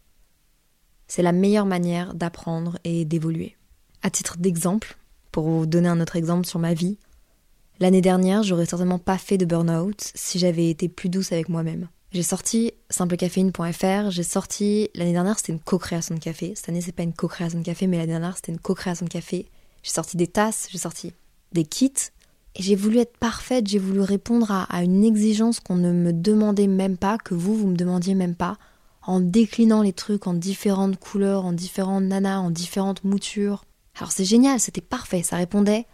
c'est 1.07 1.23
la 1.23 1.33
meilleure 1.33 1.67
manière 1.67 2.15
d'apprendre 2.15 2.79
et 2.85 3.05
d'évoluer. 3.05 3.57
À 4.03 4.11
titre 4.11 4.37
d'exemple, 4.37 4.99
pour 5.33 5.45
vous 5.49 5.67
donner 5.67 5.89
un 5.89 6.01
autre 6.01 6.17
exemple 6.17 6.47
sur 6.47 6.59
ma 6.59 6.75
vie, 6.75 6.99
l'année 7.81 8.03
dernière, 8.03 8.43
j'aurais 8.43 8.67
certainement 8.67 8.99
pas 8.99 9.19
fait 9.19 9.39
de 9.39 9.47
burn-out 9.47 10.13
si 10.15 10.39
j'avais 10.39 10.69
été 10.69 10.89
plus 10.89 11.09
douce 11.09 11.33
avec 11.33 11.49
moi-même. 11.49 11.89
J'ai 12.13 12.23
sorti 12.23 12.73
simplecaféine.fr, 12.89 14.11
j'ai 14.11 14.23
sorti 14.23 14.89
l'année 14.95 15.13
dernière 15.13 15.39
c'était 15.39 15.53
une 15.53 15.61
co-création 15.61 16.15
de 16.15 16.21
café. 16.21 16.55
Cette 16.55 16.71
année 16.71 16.81
c'est 16.81 16.93
pas 16.93 17.03
une 17.03 17.13
co-création 17.13 17.59
de 17.59 17.65
café, 17.65 17.87
mais 17.87 17.99
l'année 17.99 18.13
dernière 18.13 18.37
c'était 18.37 18.53
une 18.53 18.59
co-création 18.59 19.05
de 19.05 19.11
café. 19.11 19.51
J'ai 19.83 19.91
sorti 19.91 20.17
des 20.17 20.27
tasses, 20.27 20.69
j'ai 20.71 20.79
sorti 20.79 21.13
des 21.53 21.65
kits 21.65 21.93
et 22.55 22.63
j'ai 22.63 22.75
voulu 22.75 22.99
être 22.99 23.17
parfaite, 23.17 23.67
j'ai 23.67 23.79
voulu 23.79 24.01
répondre 24.01 24.51
à, 24.51 24.83
une 24.83 25.05
exigence 25.05 25.61
qu'on 25.61 25.77
ne 25.77 25.93
me 25.93 26.13
demandait 26.13 26.67
même 26.67 26.97
pas, 26.97 27.19
que 27.19 27.35
vous 27.35 27.55
vous 27.55 27.69
me 27.69 27.77
demandiez 27.77 28.15
même 28.15 28.35
pas, 28.35 28.57
en 29.03 29.21
déclinant 29.21 29.83
les 29.83 29.93
trucs 29.93 30.27
en 30.27 30.35
différentes 30.35 30.99
couleurs, 30.99 31.45
en 31.45 31.53
différentes 31.53 32.05
nanas, 32.05 32.41
en 32.41 32.51
différentes 32.51 33.05
moutures. 33.05 33.65
Alors 33.97 34.13
c'est 34.13 34.25
génial, 34.25 34.61
c'était 34.61 34.81
parfait, 34.81 35.23
ça 35.23 35.37
répondait 35.37 35.87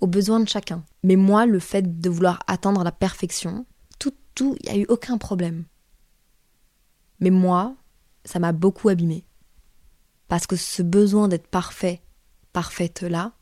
aux 0.00 0.06
besoins 0.06 0.40
de 0.40 0.48
chacun. 0.48 0.84
Mais 1.02 1.16
moi, 1.16 1.46
le 1.46 1.58
fait 1.58 2.00
de 2.00 2.10
vouloir 2.10 2.40
atteindre 2.46 2.82
la 2.84 2.92
perfection, 2.92 3.64
tout, 4.34 4.56
il 4.60 4.70
n'y 4.70 4.76
a 4.76 4.80
eu 4.80 4.86
aucun 4.88 5.18
problème. 5.18 5.64
Mais 7.20 7.30
moi, 7.30 7.74
ça 8.24 8.38
m'a 8.38 8.52
beaucoup 8.52 8.88
abîmé. 8.88 9.24
Parce 10.28 10.46
que 10.46 10.56
ce 10.56 10.82
besoin 10.82 11.28
d'être 11.28 11.46
parfait, 11.46 12.02
parfaite 12.54 13.02
là, 13.02 13.32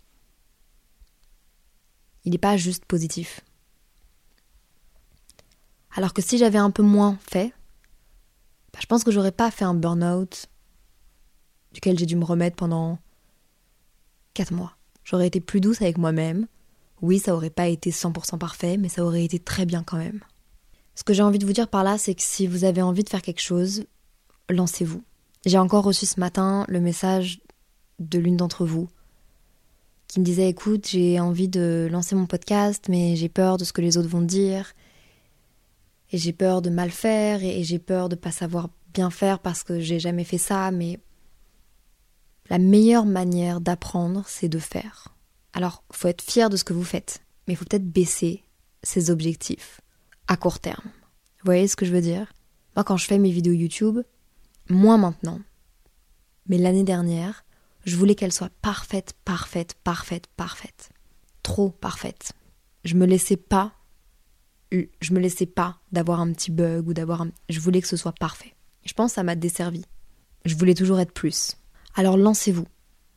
il 2.25 2.33
n'est 2.33 2.39
pas 2.39 2.57
juste 2.57 2.87
positif. 2.87 3.41
Alors 5.95 6.15
que 6.15 6.23
si 6.23 6.39
j'avais 6.39 6.59
un 6.59 6.71
peu 6.71 6.83
moins 6.83 7.19
fait, 7.31 7.53
bah, 8.73 8.79
je 8.81 8.87
pense 8.87 9.05
que 9.05 9.11
j'aurais 9.11 9.33
pas 9.33 9.51
fait 9.51 9.67
un 9.67 9.75
burn-out 9.75 10.47
duquel 11.73 11.99
j'ai 11.99 12.07
dû 12.07 12.17
me 12.17 12.25
remettre 12.25 12.57
pendant 12.57 12.99
4 14.35 14.53
mois. 14.53 14.77
J'aurais 15.05 15.27
été 15.27 15.41
plus 15.41 15.61
douce 15.61 15.83
avec 15.83 15.99
moi-même. 15.99 16.47
Oui, 17.03 17.19
ça 17.19 17.35
aurait 17.35 17.51
pas 17.51 17.69
été 17.69 17.91
100% 17.91 18.39
parfait, 18.39 18.79
mais 18.79 18.89
ça 18.89 19.05
aurait 19.05 19.25
été 19.25 19.39
très 19.39 19.67
bien 19.67 19.83
quand 19.83 19.99
même. 19.99 20.21
Ce 20.95 21.05
que 21.05 21.13
j'ai 21.13 21.23
envie 21.23 21.39
de 21.39 21.47
vous 21.47 21.53
dire 21.53 21.69
par 21.69 21.85
là, 21.85 21.99
c'est 21.99 22.15
que 22.15 22.23
si 22.23 22.47
vous 22.47 22.65
avez 22.65 22.81
envie 22.81 23.05
de 23.05 23.09
faire 23.11 23.23
quelque 23.23 23.41
chose, 23.43 23.85
lancez-vous. 24.49 25.03
J'ai 25.45 25.59
encore 25.59 25.85
reçu 25.85 26.07
ce 26.07 26.21
matin 26.21 26.65
le 26.69 26.81
message 26.81 27.41
de 27.99 28.19
l'une 28.19 28.37
d'entre 28.37 28.65
vous 28.65 28.89
qui 30.13 30.21
me 30.21 30.27
disait 30.27 30.51
écoute, 30.51 30.89
j'ai 30.89 31.19
envie 31.21 31.49
de 31.49 31.89
lancer 31.91 32.15
mon 32.15 32.27
podcast, 32.27 32.85
mais 32.91 33.17
j'ai 33.17 33.31
peur 33.31 33.57
de 33.57 33.65
ce 33.65 33.73
que 33.73 33.81
les 33.81 33.97
autres 33.97 34.11
vont 34.11 34.21
dire. 34.21 34.75
Et 36.11 36.19
j'ai 36.19 36.35
peur 36.35 36.61
de 36.61 36.69
mal 36.69 36.91
faire 36.91 37.43
et 37.43 37.65
j'ai 37.65 37.79
peur 37.79 38.11
de 38.11 38.15
pas 38.15 38.31
savoir 38.31 38.69
bien 38.93 39.09
faire 39.09 39.39
parce 39.39 39.63
que 39.63 39.81
j'ai 39.81 39.99
jamais 39.99 40.25
fait 40.25 40.37
ça, 40.37 40.71
mais 40.71 41.01
la 42.51 42.59
meilleure 42.59 43.07
manière 43.07 43.63
d'apprendre, 43.63 44.23
c'est 44.27 44.51
de 44.51 44.59
faire. 44.59 45.17
Alors, 45.55 45.83
faut 45.91 46.09
être 46.09 46.21
fier 46.21 46.51
de 46.51 46.59
ce 46.59 46.65
que 46.65 46.75
vous 46.75 46.85
faites, 46.85 47.23
mais 47.49 47.55
il 47.55 47.57
faut 47.57 47.65
peut-être 47.65 47.91
baisser 47.91 48.45
ses 48.83 49.09
objectifs 49.11 49.81
à 50.29 50.37
court 50.37 50.59
terme. 50.59 50.85
Vous 50.85 51.47
voyez 51.47 51.67
ce 51.69 51.77
que 51.77 51.87
je 51.87 51.93
veux 51.93 52.03
dire? 52.03 52.35
Moi, 52.77 52.85
quand 52.85 52.99
je 52.99 53.07
fais 53.07 53.17
mes 53.17 53.31
vidéos 53.31 53.55
YouTube, 53.55 54.01
moins 54.69 54.99
maintenant, 54.99 55.41
mais 56.49 56.59
l'année 56.59 56.85
dernière, 56.85 57.47
je 57.85 57.97
voulais 57.97 58.15
qu'elles 58.15 58.33
soient 58.33 58.51
parfaites, 58.63 59.15
parfaites, 59.25 59.75
parfaites, 59.85 60.27
parfaites. 60.37 60.91
Trop 61.43 61.71
parfaites. 61.71 62.33
Je 62.85 62.95
me 62.95 63.07
laissais 63.07 63.37
pas 63.37 63.73
je 65.01 65.13
me 65.13 65.21
laissais 65.21 65.47
pas 65.47 65.79
d'avoir 65.93 66.21
un 66.21 66.33
petit 66.33 66.51
bug 66.51 66.89
ou 66.89 66.95
d'avoir 66.95 67.23
un... 67.23 67.31
je 67.49 67.61
voulais 67.61 67.83
que 67.83 67.89
ce 67.89 67.97
soit 67.97 68.15
parfait. 68.15 68.55
Je 68.85 68.95
pense 68.95 69.13
que 69.13 69.17
ça 69.17 69.23
m'a 69.23 69.35
desservi. 69.35 69.85
Je 70.45 70.55
voulais 70.57 70.75
toujours 70.75 70.99
être 70.99 71.13
plus. 71.13 71.57
Alors 71.95 72.17
lancez-vous. 72.17 72.67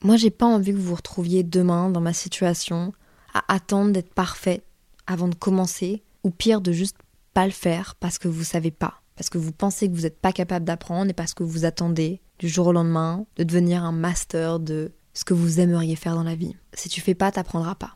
Moi, 0.04 0.18
j'ai 0.18 0.30
pas 0.30 0.46
envie 0.46 0.72
que 0.72 0.78
vous 0.78 0.90
vous 0.90 0.96
retrouviez 0.96 1.44
demain 1.44 1.90
dans 1.90 2.02
ma 2.02 2.14
situation 2.14 2.94
à 3.34 3.54
attendre 3.54 3.92
d'être 3.92 4.14
parfait 4.14 4.64
avant 5.08 5.28
de 5.28 5.36
commencer 5.36 6.04
ou 6.24 6.30
pire 6.30 6.62
de 6.62 6.72
juste 6.72 6.98
pas 7.34 7.46
le 7.46 7.52
faire 7.52 7.96
parce 7.96 8.18
que 8.18 8.28
vous 8.28 8.44
savez 8.44 8.72
pas, 8.72 9.02
parce 9.16 9.30
que 9.30 9.38
vous 9.38 9.52
pensez 9.52 9.90
que 9.90 9.96
vous 9.96 10.02
n'êtes 10.02 10.20
pas 10.20 10.34
capable 10.34 10.66
d'apprendre 10.66 11.10
et 11.10 11.14
parce 11.14 11.34
que 11.34 11.44
vous 11.44 11.66
attendez 11.66 12.22
du 12.40 12.50
jour 12.50 12.68
au 12.68 12.72
lendemain 12.74 13.26
de 13.38 13.44
devenir 13.44 13.84
un 13.84 13.92
master 13.92 14.60
de 14.60 14.92
ce 15.14 15.24
que 15.24 15.34
vous 15.34 15.60
aimeriez 15.60 15.96
faire 15.96 16.16
dans 16.16 16.24
la 16.24 16.36
vie. 16.36 16.56
Si 16.74 16.90
tu 16.90 17.00
fais 17.00 17.16
pas, 17.16 17.32
t'apprendras 17.32 17.76
pas. 17.76 17.96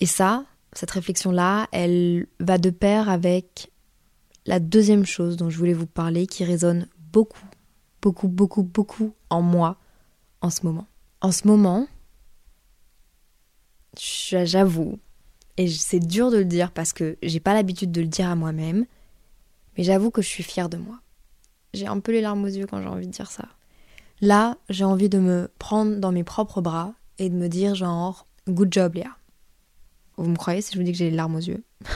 Et 0.00 0.06
ça, 0.06 0.44
cette 0.72 0.90
réflexion-là, 0.90 1.68
elle 1.72 2.26
va 2.40 2.58
de 2.58 2.70
pair 2.70 3.08
avec 3.08 3.70
la 4.46 4.58
deuxième 4.58 5.06
chose 5.06 5.36
dont 5.36 5.50
je 5.50 5.58
voulais 5.58 5.74
vous 5.74 5.86
parler 5.86 6.26
qui 6.26 6.44
résonne 6.44 6.88
beaucoup, 7.12 7.46
beaucoup, 8.02 8.28
beaucoup, 8.28 8.62
beaucoup 8.62 9.14
en 9.30 9.42
moi 9.42 9.78
en 10.40 10.50
ce 10.50 10.64
moment. 10.64 10.86
En 11.20 11.32
ce 11.32 11.46
moment, 11.46 11.86
j'avoue, 13.96 14.98
et 15.56 15.68
c'est 15.68 16.00
dur 16.00 16.30
de 16.30 16.38
le 16.38 16.44
dire 16.44 16.72
parce 16.72 16.92
que 16.92 17.16
j'ai 17.22 17.40
pas 17.40 17.54
l'habitude 17.54 17.92
de 17.92 18.00
le 18.00 18.06
dire 18.06 18.28
à 18.28 18.36
moi-même, 18.36 18.86
mais 19.78 19.84
j'avoue 19.84 20.10
que 20.10 20.20
je 20.20 20.26
suis 20.26 20.42
fière 20.42 20.68
de 20.68 20.76
moi. 20.76 21.00
J'ai 21.72 21.86
un 21.86 22.00
peu 22.00 22.10
les 22.10 22.20
larmes 22.20 22.42
aux 22.42 22.48
yeux 22.48 22.66
quand 22.66 22.82
j'ai 22.82 22.88
envie 22.88 23.06
de 23.06 23.12
dire 23.12 23.30
ça. 23.30 23.46
Là, 24.20 24.58
j'ai 24.68 24.82
envie 24.84 25.08
de 25.08 25.20
me 25.20 25.48
prendre 25.60 25.96
dans 25.98 26.10
mes 26.10 26.24
propres 26.24 26.60
bras 26.60 26.94
et 27.18 27.30
de 27.30 27.36
me 27.36 27.48
dire 27.48 27.76
genre 27.76 28.26
good 28.48 28.72
job 28.72 28.96
Léa. 28.96 29.16
Vous 30.16 30.28
me 30.28 30.36
croyez 30.36 30.60
si 30.60 30.72
je 30.72 30.78
vous 30.78 30.84
dis 30.84 30.90
que 30.90 30.98
j'ai 30.98 31.10
les 31.10 31.16
larmes 31.16 31.36
aux 31.36 31.40
yeux? 31.40 31.64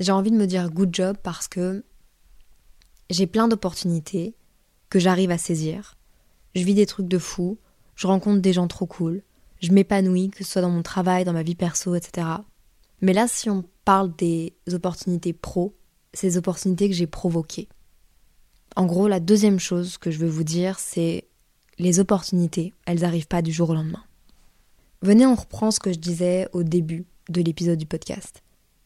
J'ai 0.00 0.12
envie 0.12 0.30
de 0.30 0.36
me 0.36 0.46
dire 0.46 0.70
good 0.70 0.88
job 0.94 1.18
parce 1.22 1.46
que 1.46 1.84
j'ai 3.10 3.26
plein 3.26 3.48
d'opportunités 3.48 4.34
que 4.88 4.98
j'arrive 4.98 5.30
à 5.30 5.36
saisir. 5.36 5.98
Je 6.54 6.64
vis 6.64 6.72
des 6.72 6.86
trucs 6.86 7.06
de 7.06 7.18
fou, 7.18 7.58
je 7.96 8.06
rencontre 8.06 8.40
des 8.40 8.54
gens 8.54 8.66
trop 8.66 8.86
cool, 8.86 9.22
je 9.60 9.72
m'épanouis, 9.72 10.30
que 10.30 10.42
ce 10.42 10.52
soit 10.52 10.62
dans 10.62 10.70
mon 10.70 10.82
travail, 10.82 11.26
dans 11.26 11.34
ma 11.34 11.42
vie 11.42 11.54
perso, 11.54 11.94
etc. 11.96 12.26
Mais 13.02 13.12
là, 13.12 13.28
si 13.28 13.50
on 13.50 13.62
parle 13.84 14.16
des 14.16 14.54
opportunités 14.72 15.34
pro, 15.34 15.74
ces 16.12 16.36
opportunités 16.36 16.88
que 16.88 16.94
j'ai 16.94 17.06
provoquées. 17.06 17.68
En 18.76 18.86
gros, 18.86 19.08
la 19.08 19.20
deuxième 19.20 19.58
chose 19.58 19.98
que 19.98 20.10
je 20.10 20.18
veux 20.18 20.28
vous 20.28 20.44
dire, 20.44 20.78
c'est 20.78 21.28
les 21.78 21.98
opportunités, 21.98 22.74
elles 22.86 23.00
n'arrivent 23.00 23.26
pas 23.26 23.42
du 23.42 23.52
jour 23.52 23.70
au 23.70 23.74
lendemain. 23.74 24.04
Venez, 25.02 25.26
on 25.26 25.34
reprend 25.34 25.70
ce 25.70 25.80
que 25.80 25.92
je 25.92 25.98
disais 25.98 26.46
au 26.52 26.62
début 26.62 27.06
de 27.30 27.40
l'épisode 27.40 27.78
du 27.78 27.86
podcast. 27.86 28.42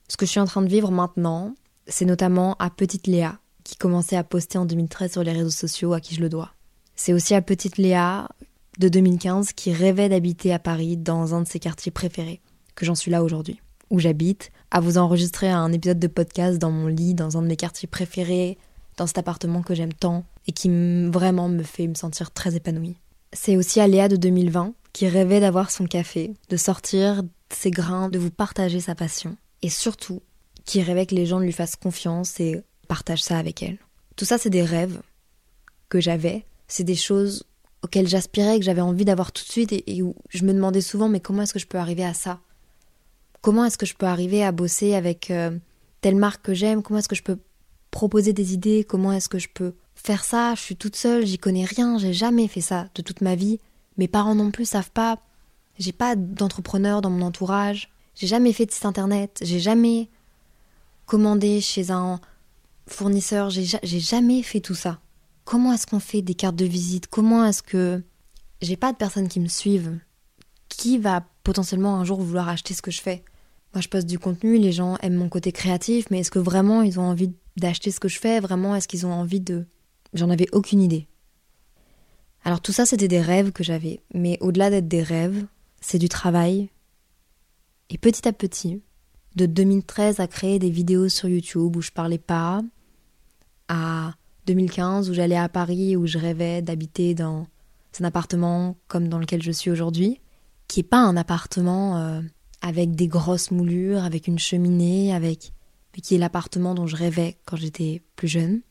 Ce 0.09 0.16
que 0.16 0.26
je 0.26 0.31
suis 0.31 0.40
en 0.40 0.47
train 0.47 0.62
de 0.62 0.69
vivre 0.69 0.90
maintenant, 0.90 1.54
c'est 1.87 2.04
notamment 2.04 2.54
à 2.59 2.71
Petite 2.71 3.07
Léa, 3.07 3.38
qui 3.64 3.76
commençait 3.76 4.16
à 4.16 4.25
poster 4.25 4.59
en 4.59 4.64
2013 4.64 5.12
sur 5.12 5.25
les 5.25 5.33
réseaux 5.33 5.50
sociaux, 5.50 5.93
à 5.93 6.00
qui 6.00 6.14
je 6.14 6.21
le 6.21 6.28
dois. 6.28 6.52
C'est 6.95 7.12
aussi 7.12 7.35
à 7.35 7.43
Petite 7.43 7.78
Léa 7.78 8.28
de 8.78 8.88
2015 8.88 9.52
qui 9.52 9.73
rêvait 9.73 10.09
d'habiter 10.09 10.52
à 10.52 10.59
Paris 10.59 10.97
dans 10.97 11.35
un 11.35 11.43
de 11.43 11.49
ses 11.49 11.59
quartiers 11.59 11.93
préférés, 11.93 12.40
que 12.75 12.87
j'en 12.87 12.95
suis 12.95 13.11
là 13.11 13.25
aujourd'hui, 13.25 13.61
où 13.94 14.00
j'habite, 14.00 14.50
à 14.70 14.80
vous 14.80 14.98
enregistrer 14.98 15.48
un 15.48 15.72
épisode 15.72 16.00
de 16.00 16.08
podcast 16.08 16.58
dans 16.58 16.72
mon 16.72 16.88
lit, 16.88 17.14
dans 17.14 17.38
un 17.38 17.42
de 17.42 17.46
mes 17.46 17.56
quartiers 17.56 17.88
préférés, 17.88 18.58
dans 18.96 19.06
cet 19.06 19.18
appartement 19.18 19.62
que 19.62 19.74
j'aime 19.74 19.92
tant 19.92 20.24
et 20.48 20.52
qui 20.52 20.68
vraiment 21.08 21.48
me 21.48 21.62
fait 21.62 21.86
me 21.86 21.94
sentir 21.94 22.32
très 22.32 22.56
épanouie. 22.56 22.96
C'est 23.32 23.56
aussi 23.56 23.80
Aléa 23.80 24.08
de 24.08 24.16
2020 24.16 24.74
qui 24.92 25.08
rêvait 25.08 25.40
d'avoir 25.40 25.70
son 25.70 25.86
café, 25.86 26.34
de 26.48 26.56
sortir 26.56 27.22
ses 27.50 27.70
grains, 27.70 28.08
de 28.08 28.18
vous 28.18 28.30
partager 28.30 28.80
sa 28.80 28.94
passion 28.94 29.36
et 29.62 29.70
surtout 29.70 30.22
qui 30.64 30.82
rêvait 30.82 31.06
que 31.06 31.14
les 31.14 31.26
gens 31.26 31.38
lui 31.38 31.52
fassent 31.52 31.76
confiance 31.76 32.40
et 32.40 32.62
partagent 32.88 33.22
ça 33.22 33.38
avec 33.38 33.62
elle. 33.62 33.78
Tout 34.16 34.24
ça, 34.24 34.38
c'est 34.38 34.50
des 34.50 34.64
rêves 34.64 35.00
que 35.88 36.00
j'avais, 36.00 36.46
c'est 36.68 36.84
des 36.84 36.96
choses 36.96 37.44
auxquelles 37.82 38.08
j'aspirais, 38.08 38.58
que 38.58 38.64
j'avais 38.64 38.80
envie 38.80 39.04
d'avoir 39.04 39.30
tout 39.30 39.44
de 39.44 39.50
suite 39.50 39.72
et, 39.72 40.02
où 40.02 40.14
je 40.30 40.44
me 40.44 40.52
demandais 40.52 40.80
souvent 40.80 41.08
mais 41.08 41.20
comment 41.20 41.42
est-ce 41.42 41.52
que 41.52 41.58
je 41.58 41.66
peux 41.66 41.78
arriver 41.78 42.04
à 42.04 42.14
ça? 42.14 42.40
Comment 43.44 43.66
est-ce 43.66 43.76
que 43.76 43.84
je 43.84 43.94
peux 43.94 44.06
arriver 44.06 44.42
à 44.42 44.52
bosser 44.52 44.94
avec 44.94 45.30
euh, 45.30 45.58
telle 46.00 46.16
marque 46.16 46.42
que 46.42 46.54
j'aime? 46.54 46.82
Comment 46.82 47.00
est-ce 47.00 47.10
que 47.10 47.14
je 47.14 47.22
peux 47.22 47.36
proposer 47.90 48.32
des 48.32 48.54
idées, 48.54 48.84
comment 48.88 49.12
est-ce 49.12 49.28
que 49.28 49.38
je 49.38 49.50
peux 49.52 49.74
faire 49.94 50.24
ça, 50.24 50.54
je 50.54 50.62
suis 50.62 50.76
toute 50.76 50.96
seule, 50.96 51.26
j'y 51.26 51.36
connais 51.36 51.66
rien, 51.66 51.98
j'ai 51.98 52.14
jamais 52.14 52.48
fait 52.48 52.62
ça 52.62 52.86
de 52.94 53.02
toute 53.02 53.20
ma 53.20 53.34
vie. 53.34 53.60
Mes 53.98 54.08
parents 54.08 54.34
non 54.34 54.50
plus 54.50 54.64
savent 54.64 54.90
pas. 54.90 55.18
J'ai 55.78 55.92
pas 55.92 56.16
d'entrepreneur 56.16 57.02
dans 57.02 57.10
mon 57.10 57.20
entourage. 57.20 57.92
J'ai 58.14 58.26
jamais 58.26 58.54
fait 58.54 58.64
de 58.64 58.70
site 58.70 58.86
internet. 58.86 59.40
J'ai 59.42 59.60
jamais 59.60 60.08
commandé 61.04 61.60
chez 61.60 61.90
un 61.90 62.20
fournisseur. 62.86 63.50
J'ai 63.50 64.00
jamais 64.00 64.42
fait 64.42 64.60
tout 64.60 64.74
ça. 64.74 65.00
Comment 65.44 65.74
est-ce 65.74 65.86
qu'on 65.86 66.00
fait 66.00 66.22
des 66.22 66.34
cartes 66.34 66.56
de 66.56 66.64
visite? 66.64 67.08
Comment 67.08 67.44
est-ce 67.44 67.62
que 67.62 68.02
j'ai 68.62 68.78
pas 68.78 68.92
de 68.92 68.96
personnes 68.96 69.28
qui 69.28 69.38
me 69.38 69.48
suivent? 69.48 69.98
Qui 70.70 70.96
va 70.96 71.22
potentiellement 71.42 71.96
un 71.96 72.06
jour 72.06 72.22
vouloir 72.22 72.48
acheter 72.48 72.72
ce 72.72 72.80
que 72.80 72.90
je 72.90 73.02
fais? 73.02 73.22
Moi, 73.75 73.81
je 73.81 73.88
poste 73.88 74.07
du 74.07 74.21
contenu, 74.21 74.57
les 74.57 74.71
gens 74.71 74.97
aiment 75.02 75.16
mon 75.16 75.28
côté 75.28 75.50
créatif, 75.50 76.07
mais 76.11 76.21
est-ce 76.21 76.31
que 76.31 76.38
vraiment 76.38 76.83
ils 76.83 77.00
ont 77.00 77.04
envie 77.04 77.33
d'acheter 77.57 77.90
ce 77.90 77.99
que 77.99 78.09
je 78.09 78.21
fais? 78.21 78.38
Vraiment, 78.38 78.76
est-ce 78.76 78.87
qu'ils 78.87 79.04
ont 79.04 79.12
envie 79.12 79.40
de... 79.40 79.66
J'en 80.12 80.31
avais 80.31 80.47
aucune 80.52 80.81
idée. 80.81 81.09
Alors 82.45 82.61
tout 82.61 82.71
ça, 82.71 82.87
c'était 82.87 83.09
des 83.09 83.21
rêves 83.21 83.50
que 83.50 83.64
j'avais. 83.64 84.00
Mais 84.14 84.38
au-delà 84.40 84.71
d'être 84.71 84.87
des 84.87 85.02
rêves, 85.02 85.45
c'est 85.81 85.99
du 85.99 86.09
travail. 86.09 86.69
Et 87.90 87.99
petit 87.99 88.28
à 88.28 88.33
petit, 88.33 88.81
de 89.35 89.47
2013 89.47 90.21
à 90.21 90.28
créer 90.28 90.61
des 90.61 90.71
vidéos 90.71 91.09
sur 91.09 91.28
YouTube 91.28 91.75
où 91.75 91.83
je 91.83 91.90
parlais 91.90 92.19
pas, 92.19 92.62
à 93.66 94.14
2015 94.47 95.11
où 95.11 95.14
j'allais 95.14 95.37
à 95.37 95.49
Paris 95.49 95.97
où 95.97 96.07
je 96.07 96.19
rêvais 96.19 96.62
d'habiter 96.62 97.14
dans 97.14 97.49
un 97.99 98.04
appartement 98.04 98.76
comme 98.87 99.09
dans 99.09 99.19
lequel 99.19 99.43
je 99.43 99.50
suis 99.50 99.71
aujourd'hui, 99.71 100.21
qui 100.69 100.81
est 100.81 100.85
pas 100.85 100.99
un 100.99 101.16
appartement 101.16 101.97
euh, 101.99 102.21
avec 102.64 102.92
des 102.94 103.09
grosses 103.09 103.50
moulures, 103.50 104.04
avec 104.04 104.26
une 104.26 104.38
cheminée, 104.38 105.12
avec 105.12 105.52
qui 106.02 106.14
est 106.14 106.18
l'appartement 106.18 106.75
dont 106.75 106.87
je 106.87 106.97
rêvais 106.97 107.37
quand 107.44 107.56
j'étais 107.56 108.02
plus 108.16 108.26
jeune. 108.26 108.62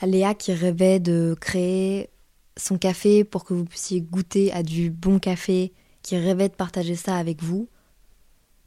La 0.00 0.08
Léa 0.08 0.34
qui 0.34 0.52
rêvait 0.52 0.98
de 0.98 1.36
créer 1.40 2.10
son 2.56 2.78
café 2.78 3.22
pour 3.22 3.44
que 3.44 3.54
vous 3.54 3.64
puissiez 3.64 4.00
goûter 4.00 4.52
à 4.52 4.64
du 4.64 4.90
bon 4.90 5.20
café, 5.20 5.72
qui 6.02 6.16
rêvait 6.16 6.48
de 6.48 6.54
partager 6.54 6.96
ça 6.96 7.16
avec 7.16 7.44
vous, 7.44 7.68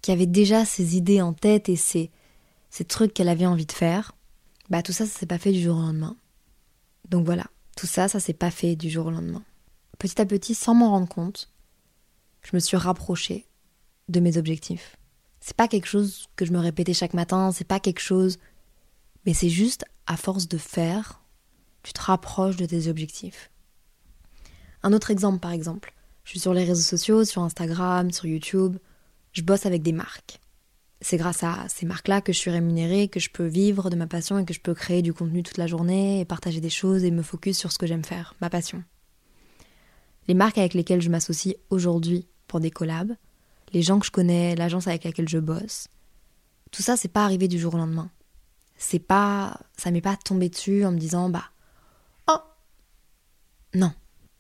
qui 0.02 0.12
avait 0.12 0.26
déjà 0.26 0.64
ses 0.64 0.96
idées 0.96 1.22
en 1.22 1.34
tête 1.34 1.68
et 1.68 1.76
ses, 1.76 2.10
trucs 2.88 3.14
qu'elle 3.14 3.30
avait 3.30 3.46
envie 3.46 3.66
de 3.66 3.74
faire, 3.74 4.16
bah 4.70 4.82
tout 4.82 4.94
ça, 4.94 5.06
ça 5.06 5.20
s'est 5.20 5.26
pas 5.26 5.38
fait 5.38 5.52
du 5.52 5.62
jour 5.62 5.76
au 5.76 5.82
lendemain. 5.82 6.16
Donc 7.10 7.26
voilà, 7.26 7.48
tout 7.76 7.88
ça, 7.88 8.08
ça 8.08 8.22
s'est 8.22 8.32
pas 8.32 8.52
fait 8.52 8.78
du 8.78 8.90
jour 8.90 9.08
au 9.08 9.12
lendemain. 9.12 9.44
Petit 10.00 10.22
à 10.22 10.26
petit, 10.26 10.56
sans 10.56 10.76
m'en 10.76 10.92
rendre 10.92 11.10
compte, 11.10 11.52
je 12.42 12.52
me 12.54 12.60
suis 12.62 12.78
rapprochée 12.78 13.46
de 14.10 14.20
mes 14.20 14.38
objectifs. 14.38 14.98
C'est 15.40 15.56
pas 15.56 15.68
quelque 15.68 15.88
chose 15.88 16.28
que 16.36 16.46
je 16.46 16.52
me 16.52 16.60
répétais 16.60 16.94
chaque 16.94 17.14
matin, 17.14 17.52
c'est 17.52 17.68
pas 17.68 17.80
quelque 17.80 18.00
chose. 18.00 18.38
Mais 19.26 19.34
c'est 19.34 19.50
juste, 19.50 19.86
à 20.08 20.18
force 20.18 20.48
de 20.48 20.58
faire, 20.58 21.22
tu 21.84 21.94
te 21.94 22.02
rapproches 22.02 22.56
de 22.56 22.66
tes 22.66 22.88
objectifs. 22.88 23.52
Un 24.84 24.94
autre 24.94 25.12
exemple, 25.12 25.40
par 25.40 25.52
exemple. 25.52 25.94
Je 26.24 26.32
suis 26.32 26.40
sur 26.40 26.54
les 26.54 26.64
réseaux 26.64 26.82
sociaux, 26.82 27.24
sur 27.24 27.44
Instagram, 27.44 28.12
sur 28.12 28.26
YouTube. 28.26 28.78
Je 29.32 29.44
bosse 29.44 29.66
avec 29.66 29.84
des 29.84 29.92
marques. 29.92 30.40
C'est 31.02 31.18
grâce 31.18 31.44
à 31.44 31.66
ces 31.70 31.86
marques-là 31.86 32.22
que 32.22 32.34
je 32.34 32.40
suis 32.40 32.50
rémunérée, 32.50 33.08
que 33.08 33.20
je 33.20 33.30
peux 33.30 33.46
vivre 33.46 33.92
de 33.92 33.96
ma 33.96 34.08
passion 34.08 34.40
et 34.40 34.46
que 34.46 34.54
je 34.54 34.60
peux 34.60 34.74
créer 34.74 35.02
du 35.04 35.14
contenu 35.14 35.44
toute 35.44 35.58
la 35.58 35.68
journée 35.68 36.20
et 36.20 36.26
partager 36.26 36.62
des 36.62 36.70
choses 36.70 37.04
et 37.04 37.12
me 37.12 37.22
focus 37.22 37.60
sur 37.60 37.72
ce 37.72 37.78
que 37.78 37.86
j'aime 37.86 38.04
faire, 38.04 38.34
ma 38.42 38.50
passion. 38.50 38.84
Les 40.28 40.34
marques 40.34 40.58
avec 40.58 40.74
lesquelles 40.74 41.02
je 41.02 41.10
m'associe 41.10 41.56
aujourd'hui 41.70 42.28
pour 42.48 42.60
des 42.60 42.72
collabs, 42.72 43.16
les 43.76 43.82
gens 43.82 44.00
que 44.00 44.06
je 44.06 44.12
connais, 44.12 44.56
l'agence 44.56 44.88
avec 44.88 45.04
laquelle 45.04 45.28
je 45.28 45.38
bosse. 45.38 45.90
Tout 46.72 46.82
ça, 46.82 46.96
c'est 46.96 47.10
pas 47.10 47.26
arrivé 47.26 47.50
du 47.50 47.60
jour 47.60 47.74
au 47.76 47.78
lendemain. 47.78 48.10
C'est 48.78 49.00
pas, 49.00 49.60
ça 49.78 49.92
m'est 49.92 50.00
pas 50.00 50.16
tombé 50.16 50.48
dessus 50.48 50.86
en 50.86 50.94
me 50.94 50.98
disant 50.98 51.30
bah 51.30 51.44
oh 52.30 52.40
non. 53.74 53.92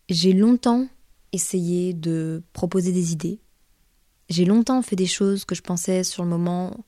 J'ai 0.09 0.31
longtemps 0.31 0.87
essayé 1.33 1.93
de 1.93 2.43
proposer 2.53 2.93
des 2.93 3.11
idées. 3.11 3.41
J'ai 4.29 4.45
longtemps 4.45 4.81
fait 4.81 4.95
des 4.95 5.05
choses 5.05 5.43
que 5.43 5.53
je 5.53 5.61
pensais 5.61 6.05
sur 6.05 6.23
le 6.23 6.29
moment 6.29 6.85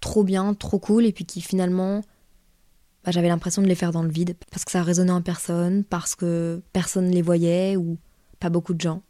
trop 0.00 0.24
bien, 0.24 0.52
trop 0.52 0.78
cool, 0.78 1.06
et 1.06 1.12
puis 1.12 1.24
qui 1.24 1.40
finalement, 1.40 2.02
bah, 3.02 3.12
j'avais 3.12 3.28
l'impression 3.28 3.62
de 3.62 3.66
les 3.66 3.74
faire 3.74 3.92
dans 3.92 4.02
le 4.02 4.10
vide, 4.10 4.36
parce 4.50 4.66
que 4.66 4.70
ça 4.70 4.82
résonnait 4.82 5.10
en 5.10 5.22
personne, 5.22 5.84
parce 5.84 6.14
que 6.14 6.62
personne 6.74 7.06
ne 7.08 7.14
les 7.14 7.22
voyait, 7.22 7.76
ou 7.76 7.96
pas 8.40 8.50
beaucoup 8.50 8.74
de 8.74 8.82
gens. 8.82 9.02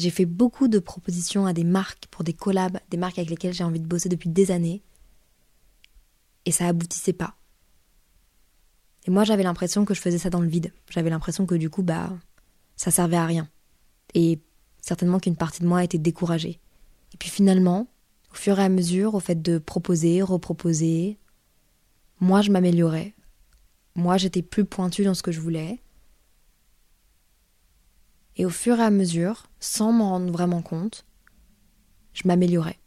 J'ai 0.00 0.08
fait 0.08 0.24
beaucoup 0.24 0.66
de 0.66 0.78
propositions 0.78 1.44
à 1.44 1.52
des 1.52 1.62
marques 1.62 2.06
pour 2.10 2.24
des 2.24 2.32
collabs, 2.32 2.78
des 2.88 2.96
marques 2.96 3.18
avec 3.18 3.28
lesquelles 3.28 3.52
j'ai 3.52 3.64
envie 3.64 3.80
de 3.80 3.86
bosser 3.86 4.08
depuis 4.08 4.30
des 4.30 4.50
années. 4.50 4.80
Et 6.46 6.52
ça 6.52 6.66
aboutissait 6.66 7.12
pas. 7.12 7.34
Et 9.06 9.10
moi, 9.10 9.24
j'avais 9.24 9.42
l'impression 9.42 9.84
que 9.84 9.92
je 9.92 10.00
faisais 10.00 10.16
ça 10.16 10.30
dans 10.30 10.40
le 10.40 10.48
vide. 10.48 10.72
J'avais 10.88 11.10
l'impression 11.10 11.44
que 11.44 11.54
du 11.54 11.68
coup, 11.68 11.82
bah, 11.82 12.16
ça 12.76 12.90
servait 12.90 13.18
à 13.18 13.26
rien. 13.26 13.46
Et 14.14 14.40
certainement 14.80 15.20
qu'une 15.20 15.36
partie 15.36 15.60
de 15.60 15.68
moi 15.68 15.84
était 15.84 15.98
découragée. 15.98 16.60
Et 17.12 17.18
puis 17.18 17.28
finalement, 17.28 17.86
au 18.32 18.36
fur 18.36 18.58
et 18.58 18.64
à 18.64 18.70
mesure, 18.70 19.14
au 19.14 19.20
fait 19.20 19.42
de 19.42 19.58
proposer, 19.58 20.22
reproposer, 20.22 21.18
moi, 22.20 22.40
je 22.40 22.50
m'améliorais. 22.50 23.14
Moi, 23.96 24.16
j'étais 24.16 24.40
plus 24.40 24.64
pointue 24.64 25.04
dans 25.04 25.12
ce 25.12 25.22
que 25.22 25.32
je 25.32 25.40
voulais. 25.40 25.82
Et 28.36 28.46
au 28.46 28.50
fur 28.50 28.78
et 28.78 28.82
à 28.82 28.90
mesure, 28.90 29.46
sans 29.58 29.92
m'en 29.92 30.10
rendre 30.10 30.32
vraiment 30.32 30.62
compte, 30.62 31.04
je 32.12 32.26
m'améliorais. 32.26 32.78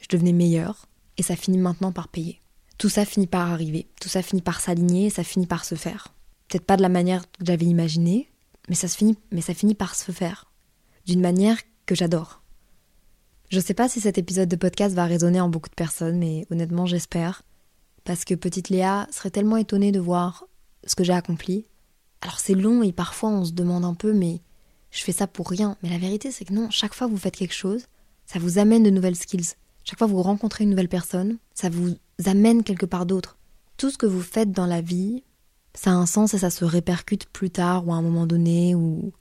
Je 0.00 0.08
devenais 0.08 0.32
meilleure 0.32 0.86
et 1.16 1.22
ça 1.22 1.36
finit 1.36 1.58
maintenant 1.58 1.92
par 1.92 2.08
payer. 2.08 2.40
Tout 2.78 2.88
ça 2.88 3.04
finit 3.04 3.26
par 3.26 3.52
arriver, 3.52 3.88
tout 4.00 4.08
ça 4.08 4.22
finit 4.22 4.42
par 4.42 4.60
s'aligner 4.60 5.06
et 5.06 5.10
ça 5.10 5.24
finit 5.24 5.46
par 5.46 5.64
se 5.64 5.74
faire. 5.74 6.08
Peut-être 6.48 6.66
pas 6.66 6.76
de 6.76 6.82
la 6.82 6.88
manière 6.88 7.22
que 7.30 7.44
j'avais 7.44 7.66
imaginé, 7.66 8.28
mais 8.68 8.74
ça, 8.74 8.88
se 8.88 8.96
finit, 8.96 9.16
mais 9.30 9.40
ça 9.40 9.54
finit 9.54 9.74
par 9.74 9.94
se 9.94 10.12
faire. 10.12 10.50
D'une 11.06 11.20
manière 11.20 11.58
que 11.86 11.94
j'adore. 11.94 12.42
Je 13.50 13.60
sais 13.60 13.74
pas 13.74 13.88
si 13.88 14.00
cet 14.00 14.18
épisode 14.18 14.48
de 14.48 14.56
podcast 14.56 14.94
va 14.94 15.04
résonner 15.04 15.40
en 15.40 15.48
beaucoup 15.48 15.68
de 15.68 15.74
personnes, 15.74 16.18
mais 16.18 16.46
honnêtement 16.50 16.86
j'espère. 16.86 17.42
Parce 18.04 18.24
que 18.24 18.34
petite 18.34 18.68
Léa 18.68 19.06
serait 19.10 19.30
tellement 19.30 19.56
étonnée 19.56 19.92
de 19.92 20.00
voir 20.00 20.46
ce 20.84 20.94
que 20.94 21.04
j'ai 21.04 21.12
accompli. 21.12 21.66
Alors 22.22 22.38
c'est 22.38 22.54
long 22.54 22.82
et 22.82 22.92
parfois 22.92 23.28
on 23.28 23.44
se 23.44 23.52
demande 23.52 23.84
un 23.84 23.94
peu, 23.94 24.12
mais 24.12 24.40
je 24.90 25.02
fais 25.02 25.12
ça 25.12 25.26
pour 25.26 25.50
rien. 25.50 25.76
Mais 25.82 25.90
la 25.90 25.98
vérité 25.98 26.30
c'est 26.30 26.44
que 26.44 26.54
non, 26.54 26.70
chaque 26.70 26.94
fois 26.94 27.08
que 27.08 27.12
vous 27.12 27.18
faites 27.18 27.36
quelque 27.36 27.54
chose, 27.54 27.86
ça 28.26 28.38
vous 28.38 28.58
amène 28.58 28.84
de 28.84 28.90
nouvelles 28.90 29.16
skills. 29.16 29.54
Chaque 29.84 29.98
fois 29.98 30.06
que 30.06 30.12
vous 30.12 30.22
rencontrez 30.22 30.64
une 30.64 30.70
nouvelle 30.70 30.88
personne, 30.88 31.38
ça 31.52 31.68
vous 31.68 31.96
amène 32.24 32.62
quelque 32.62 32.86
part 32.86 33.04
d'autre. 33.04 33.36
Tout 33.76 33.90
ce 33.90 33.98
que 33.98 34.06
vous 34.06 34.22
faites 34.22 34.52
dans 34.52 34.66
la 34.66 34.80
vie, 34.80 35.24
ça 35.74 35.90
a 35.90 35.94
un 35.94 36.06
sens 36.06 36.34
et 36.34 36.38
ça 36.38 36.50
se 36.50 36.64
répercute 36.64 37.26
plus 37.26 37.50
tard 37.50 37.86
ou 37.86 37.92
à 37.92 37.96
un 37.96 38.02
moment 38.02 38.26
donné 38.26 38.76
ou 38.76 39.12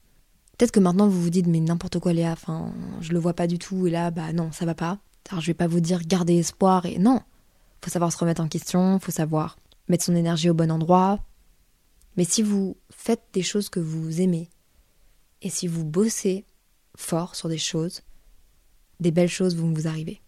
peut-être 0.57 0.71
que 0.71 0.79
maintenant 0.79 1.07
vous 1.07 1.21
vous 1.21 1.29
dites 1.31 1.47
mais 1.47 1.59
n'importe 1.59 1.99
quoi 1.99 2.13
Léa, 2.13 2.33
enfin 2.33 2.71
je 3.01 3.13
le 3.13 3.19
vois 3.19 3.33
pas 3.33 3.47
du 3.47 3.57
tout 3.57 3.87
et 3.87 3.89
là 3.89 4.11
bah 4.11 4.31
non 4.31 4.51
ça 4.51 4.65
va 4.65 4.75
pas. 4.75 4.99
Alors 5.31 5.41
je 5.41 5.47
vais 5.47 5.55
pas 5.55 5.67
vous 5.67 5.79
dire 5.79 6.01
gardez 6.05 6.37
espoir 6.37 6.85
et 6.85 6.99
non, 6.99 7.21
faut 7.83 7.89
savoir 7.89 8.11
se 8.11 8.17
remettre 8.19 8.41
en 8.41 8.47
question, 8.47 8.99
faut 8.99 9.11
savoir 9.11 9.57
mettre 9.87 10.03
son 10.03 10.15
énergie 10.15 10.51
au 10.51 10.53
bon 10.53 10.69
endroit. 10.69 11.19
Mais 12.17 12.23
si 12.23 12.41
vous 12.41 12.77
faites 12.89 13.23
des 13.33 13.41
choses 13.41 13.69
que 13.69 13.79
vous 13.79 14.21
aimez 14.21 14.49
et 15.41 15.49
si 15.49 15.67
vous 15.67 15.85
bossez 15.85 16.45
fort 16.95 17.35
sur 17.35 17.49
des 17.49 17.57
choses, 17.57 18.01
des 18.99 19.11
belles 19.11 19.29
choses 19.29 19.55
vont 19.55 19.73
vous 19.73 19.87
arriver. 19.87 20.21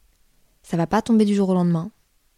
Ça 0.63 0.77
va 0.77 0.87
pas 0.87 1.01
tomber 1.01 1.25
du 1.25 1.35
jour 1.35 1.49
au 1.49 1.53
lendemain, 1.53 1.91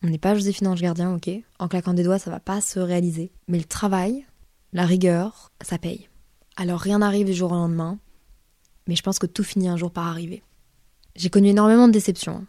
on 0.04 0.08
n'est 0.08 0.18
pas 0.18 0.36
Joséphine 0.36 0.68
Ange 0.68 0.82
Gardien, 0.82 1.16
ok? 1.16 1.30
En 1.58 1.68
claquant 1.68 1.94
des 1.94 2.04
doigts, 2.04 2.20
ça 2.20 2.30
va 2.30 2.40
pas 2.40 2.62
se 2.62 2.80
réaliser. 2.80 3.32
Mais 3.48 3.58
le 3.58 3.64
travail, 3.64 4.26
la 4.74 4.86
rigueur, 4.86 5.52
ça 5.62 5.78
paye. 5.78 6.10
Alors 6.58 6.80
rien 6.80 7.00
n'arrive 7.00 7.26
du 7.26 7.34
jour 7.34 7.52
au 7.52 7.56
lendemain, 7.56 7.98
mais 8.88 8.96
je 8.96 9.04
pense 9.04 9.20
que 9.20 9.26
tout 9.26 9.44
finit 9.44 9.68
un 9.68 9.78
jour 9.78 9.92
par 9.92 10.08
arriver. 10.08 10.44
J'ai 11.16 11.30
connu 11.30 11.50
énormément 11.50 11.88
de 11.88 11.94
déceptions. 11.94 12.46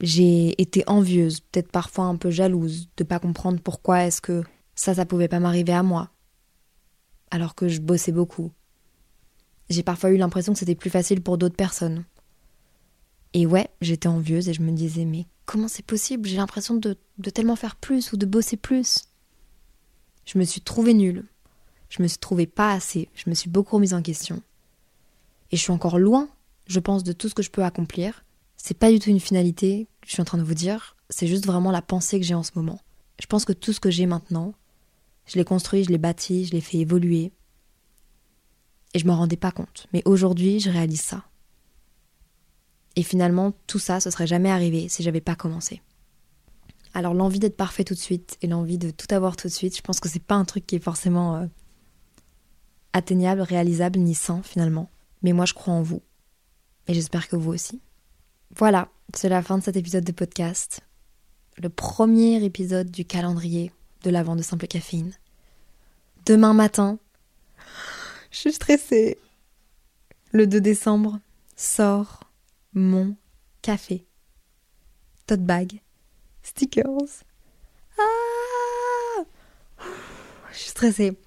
J'ai 0.00 0.60
été 0.60 0.84
envieuse, 0.86 1.40
peut-être 1.40 1.70
parfois 1.70 2.04
un 2.04 2.16
peu 2.16 2.30
jalouse, 2.30 2.88
de 2.96 3.04
pas 3.04 3.18
comprendre 3.18 3.60
pourquoi 3.60 4.04
est-ce 4.04 4.20
que 4.20 4.44
ça, 4.74 4.94
ça 4.94 5.06
pouvait 5.06 5.28
pas 5.28 5.40
m'arriver 5.40 5.72
à 5.72 5.82
moi. 5.82 6.10
Alors 7.36 7.54
que 7.54 7.68
je 7.68 7.82
bossais 7.82 8.12
beaucoup. 8.12 8.50
J'ai 9.68 9.82
parfois 9.82 10.08
eu 10.08 10.16
l'impression 10.16 10.54
que 10.54 10.58
c'était 10.58 10.74
plus 10.74 10.88
facile 10.88 11.20
pour 11.20 11.36
d'autres 11.36 11.54
personnes. 11.54 12.06
Et 13.34 13.44
ouais, 13.44 13.68
j'étais 13.82 14.08
envieuse 14.08 14.48
et 14.48 14.54
je 14.54 14.62
me 14.62 14.72
disais, 14.72 15.04
mais 15.04 15.26
comment 15.44 15.68
c'est 15.68 15.84
possible? 15.84 16.26
J'ai 16.26 16.38
l'impression 16.38 16.76
de, 16.76 16.96
tellement 17.34 17.54
faire 17.54 17.76
plus 17.76 18.14
ou 18.14 18.16
de 18.16 18.24
bosser 18.24 18.56
plus. 18.56 19.04
Je 20.24 20.38
me 20.38 20.44
suis 20.44 20.62
trouvée 20.62 20.94
nulle. 20.94 21.26
Je 21.90 22.02
me 22.02 22.08
suis 22.08 22.16
trouvée 22.16 22.46
pas 22.46 22.72
assez. 22.72 23.10
Je 23.14 23.28
me 23.28 23.34
suis 23.34 23.50
beaucoup 23.50 23.76
remise 23.76 23.92
en 23.92 24.00
question. 24.00 24.40
Et 25.52 25.58
je 25.58 25.60
suis 25.60 25.72
encore 25.72 25.98
loin, 25.98 26.30
je 26.66 26.80
pense, 26.80 27.04
de 27.04 27.12
tout 27.12 27.28
ce 27.28 27.34
que 27.34 27.42
je 27.42 27.50
peux 27.50 27.64
accomplir. 27.64 28.24
C'est 28.56 28.78
pas 28.78 28.90
du 28.90 28.98
tout 28.98 29.10
une 29.10 29.20
finalité 29.20 29.88
je 30.06 30.12
suis 30.12 30.22
en 30.22 30.24
train 30.24 30.38
de 30.38 30.42
vous 30.42 30.54
dire. 30.54 30.96
C'est 31.10 31.26
juste 31.26 31.44
vraiment 31.44 31.70
la 31.70 31.82
pensée 31.82 32.18
que 32.18 32.24
j'ai 32.24 32.34
en 32.34 32.42
ce 32.42 32.52
moment. 32.54 32.80
Je 33.20 33.26
pense 33.26 33.44
que 33.44 33.52
tout 33.52 33.74
ce 33.74 33.80
que 33.80 33.90
j'ai 33.90 34.06
maintenant, 34.06 34.54
je 35.26 35.36
l'ai 35.36 35.44
construit, 35.44 35.84
je 35.84 35.90
l'ai 35.90 35.98
bâti, 35.98 36.44
je 36.44 36.52
l'ai 36.52 36.60
fait 36.60 36.78
évoluer. 36.78 37.32
Et 38.94 38.98
je 38.98 39.06
m'en 39.06 39.16
rendais 39.16 39.36
pas 39.36 39.50
compte. 39.50 39.86
Mais 39.92 40.02
aujourd'hui, 40.04 40.60
je 40.60 40.70
réalise 40.70 41.02
ça. 41.02 41.24
Et 42.94 43.02
finalement, 43.02 43.52
tout 43.66 43.78
ça, 43.78 44.00
ce 44.00 44.10
serait 44.10 44.26
jamais 44.26 44.50
arrivé 44.50 44.88
si 44.88 45.02
j'avais 45.02 45.20
pas 45.20 45.34
commencé. 45.34 45.82
Alors 46.94 47.12
l'envie 47.12 47.38
d'être 47.38 47.58
parfait 47.58 47.84
tout 47.84 47.92
de 47.92 47.98
suite 47.98 48.38
et 48.40 48.46
l'envie 48.46 48.78
de 48.78 48.90
tout 48.90 49.14
avoir 49.14 49.36
tout 49.36 49.48
de 49.48 49.52
suite, 49.52 49.76
je 49.76 49.82
pense 49.82 50.00
que 50.00 50.08
c'est 50.08 50.18
pas 50.18 50.34
un 50.34 50.46
truc 50.46 50.66
qui 50.66 50.76
est 50.76 50.82
forcément 50.82 51.36
euh, 51.36 51.46
atteignable, 52.94 53.42
réalisable 53.42 53.98
ni 53.98 54.14
sain 54.14 54.42
finalement. 54.42 54.88
Mais 55.20 55.34
moi 55.34 55.44
je 55.44 55.52
crois 55.52 55.74
en 55.74 55.82
vous. 55.82 56.00
Et 56.88 56.94
j'espère 56.94 57.28
que 57.28 57.36
vous 57.36 57.52
aussi. 57.52 57.82
Voilà, 58.56 58.88
c'est 59.14 59.28
la 59.28 59.42
fin 59.42 59.58
de 59.58 59.62
cet 59.62 59.76
épisode 59.76 60.04
de 60.04 60.12
podcast. 60.12 60.80
Le 61.58 61.68
premier 61.68 62.42
épisode 62.42 62.90
du 62.90 63.04
calendrier 63.04 63.72
de 64.06 64.10
l'avant 64.12 64.36
de 64.36 64.42
Simple 64.42 64.68
Caféine. 64.68 65.12
Demain 66.26 66.54
matin, 66.54 67.00
je 68.30 68.38
suis 68.38 68.52
stressée. 68.52 69.18
Le 70.30 70.46
2 70.46 70.60
décembre 70.60 71.18
sort 71.56 72.20
mon 72.72 73.16
café. 73.62 74.06
Tote 75.26 75.42
bag. 75.42 75.80
Stickers. 76.44 77.24
Ah 77.98 79.24
Je 80.52 80.58
suis 80.58 80.70
stressée. 80.70 81.18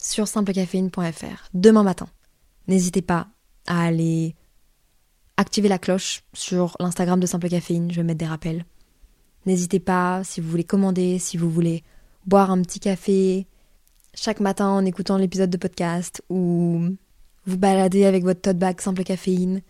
Sur 0.00 0.28
simplecaféine.fr. 0.28 1.48
Demain 1.54 1.82
matin. 1.82 2.08
N'hésitez 2.68 3.02
pas 3.02 3.26
à 3.66 3.82
aller 3.82 4.36
activer 5.36 5.68
la 5.68 5.80
cloche 5.80 6.22
sur 6.34 6.76
l'Instagram 6.78 7.18
de 7.18 7.26
Simple 7.26 7.48
Caféine. 7.48 7.90
Je 7.90 7.96
vais 7.96 8.04
mettre 8.04 8.18
des 8.18 8.26
rappels. 8.26 8.64
N'hésitez 9.44 9.80
pas, 9.80 10.22
si 10.22 10.40
vous 10.40 10.48
voulez 10.48 10.62
commander, 10.62 11.18
si 11.18 11.36
vous 11.36 11.50
voulez 11.50 11.82
boire 12.26 12.50
un 12.50 12.62
petit 12.62 12.80
café 12.80 13.46
chaque 14.14 14.40
matin 14.40 14.68
en 14.68 14.84
écoutant 14.84 15.16
l'épisode 15.16 15.50
de 15.50 15.56
podcast 15.56 16.22
ou 16.28 16.80
vous 17.46 17.58
balader 17.58 18.04
avec 18.04 18.24
votre 18.24 18.40
tote 18.40 18.58
bag 18.58 18.80
simple 18.80 19.04
caféine. 19.04 19.62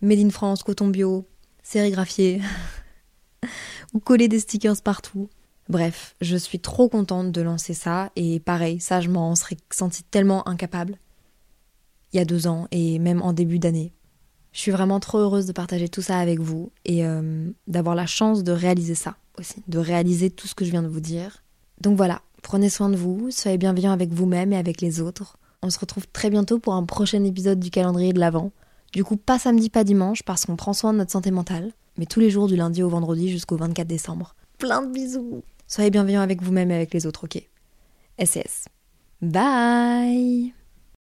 Made 0.00 0.18
in 0.18 0.30
France, 0.30 0.62
coton 0.62 0.88
bio, 0.88 1.26
sérigraphié, 1.62 2.42
ou 3.94 4.00
coller 4.00 4.28
des 4.28 4.40
stickers 4.40 4.82
partout. 4.82 5.28
Bref, 5.68 6.16
je 6.20 6.36
suis 6.36 6.58
trop 6.58 6.88
contente 6.88 7.30
de 7.30 7.40
lancer 7.40 7.72
ça 7.72 8.10
et 8.16 8.40
pareil, 8.40 8.80
ça 8.80 9.00
je 9.00 9.08
m'en 9.08 9.36
serais 9.36 9.56
sentie 9.70 10.02
tellement 10.02 10.46
incapable 10.48 10.98
il 12.12 12.18
y 12.18 12.20
a 12.20 12.24
deux 12.24 12.46
ans 12.46 12.68
et 12.70 12.98
même 12.98 13.22
en 13.22 13.32
début 13.32 13.58
d'année. 13.58 13.92
Je 14.52 14.60
suis 14.60 14.70
vraiment 14.70 15.00
trop 15.00 15.18
heureuse 15.18 15.46
de 15.46 15.52
partager 15.52 15.88
tout 15.88 16.02
ça 16.02 16.18
avec 16.18 16.38
vous 16.38 16.72
et 16.84 17.06
euh, 17.06 17.50
d'avoir 17.66 17.94
la 17.94 18.06
chance 18.06 18.44
de 18.44 18.52
réaliser 18.52 18.94
ça 18.94 19.16
aussi, 19.38 19.62
de 19.66 19.78
réaliser 19.78 20.30
tout 20.30 20.46
ce 20.46 20.54
que 20.54 20.64
je 20.64 20.70
viens 20.70 20.82
de 20.82 20.88
vous 20.88 21.00
dire. 21.00 21.41
Donc 21.82 21.96
voilà, 21.96 22.22
prenez 22.42 22.70
soin 22.70 22.88
de 22.88 22.96
vous, 22.96 23.32
soyez 23.32 23.58
bienveillants 23.58 23.90
avec 23.90 24.12
vous-même 24.12 24.52
et 24.52 24.56
avec 24.56 24.80
les 24.80 25.00
autres. 25.00 25.36
On 25.62 25.70
se 25.70 25.80
retrouve 25.80 26.06
très 26.12 26.30
bientôt 26.30 26.60
pour 26.60 26.74
un 26.74 26.84
prochain 26.84 27.24
épisode 27.24 27.58
du 27.58 27.70
calendrier 27.70 28.12
de 28.12 28.20
l'Avent. 28.20 28.52
Du 28.92 29.02
coup, 29.02 29.16
pas 29.16 29.38
samedi, 29.40 29.68
pas 29.68 29.82
dimanche, 29.82 30.22
parce 30.22 30.46
qu'on 30.46 30.54
prend 30.54 30.74
soin 30.74 30.92
de 30.92 30.98
notre 30.98 31.10
santé 31.10 31.32
mentale, 31.32 31.72
mais 31.98 32.06
tous 32.06 32.20
les 32.20 32.30
jours 32.30 32.46
du 32.46 32.54
lundi 32.54 32.84
au 32.84 32.88
vendredi 32.88 33.28
jusqu'au 33.30 33.56
24 33.56 33.86
décembre. 33.86 34.36
Plein 34.58 34.82
de 34.82 34.92
bisous 34.92 35.42
Soyez 35.66 35.90
bienveillants 35.90 36.20
avec 36.20 36.40
vous-même 36.40 36.70
et 36.70 36.76
avec 36.76 36.94
les 36.94 37.04
autres, 37.04 37.24
ok? 37.24 37.42
SES. 38.24 38.68
Bye 39.20 40.52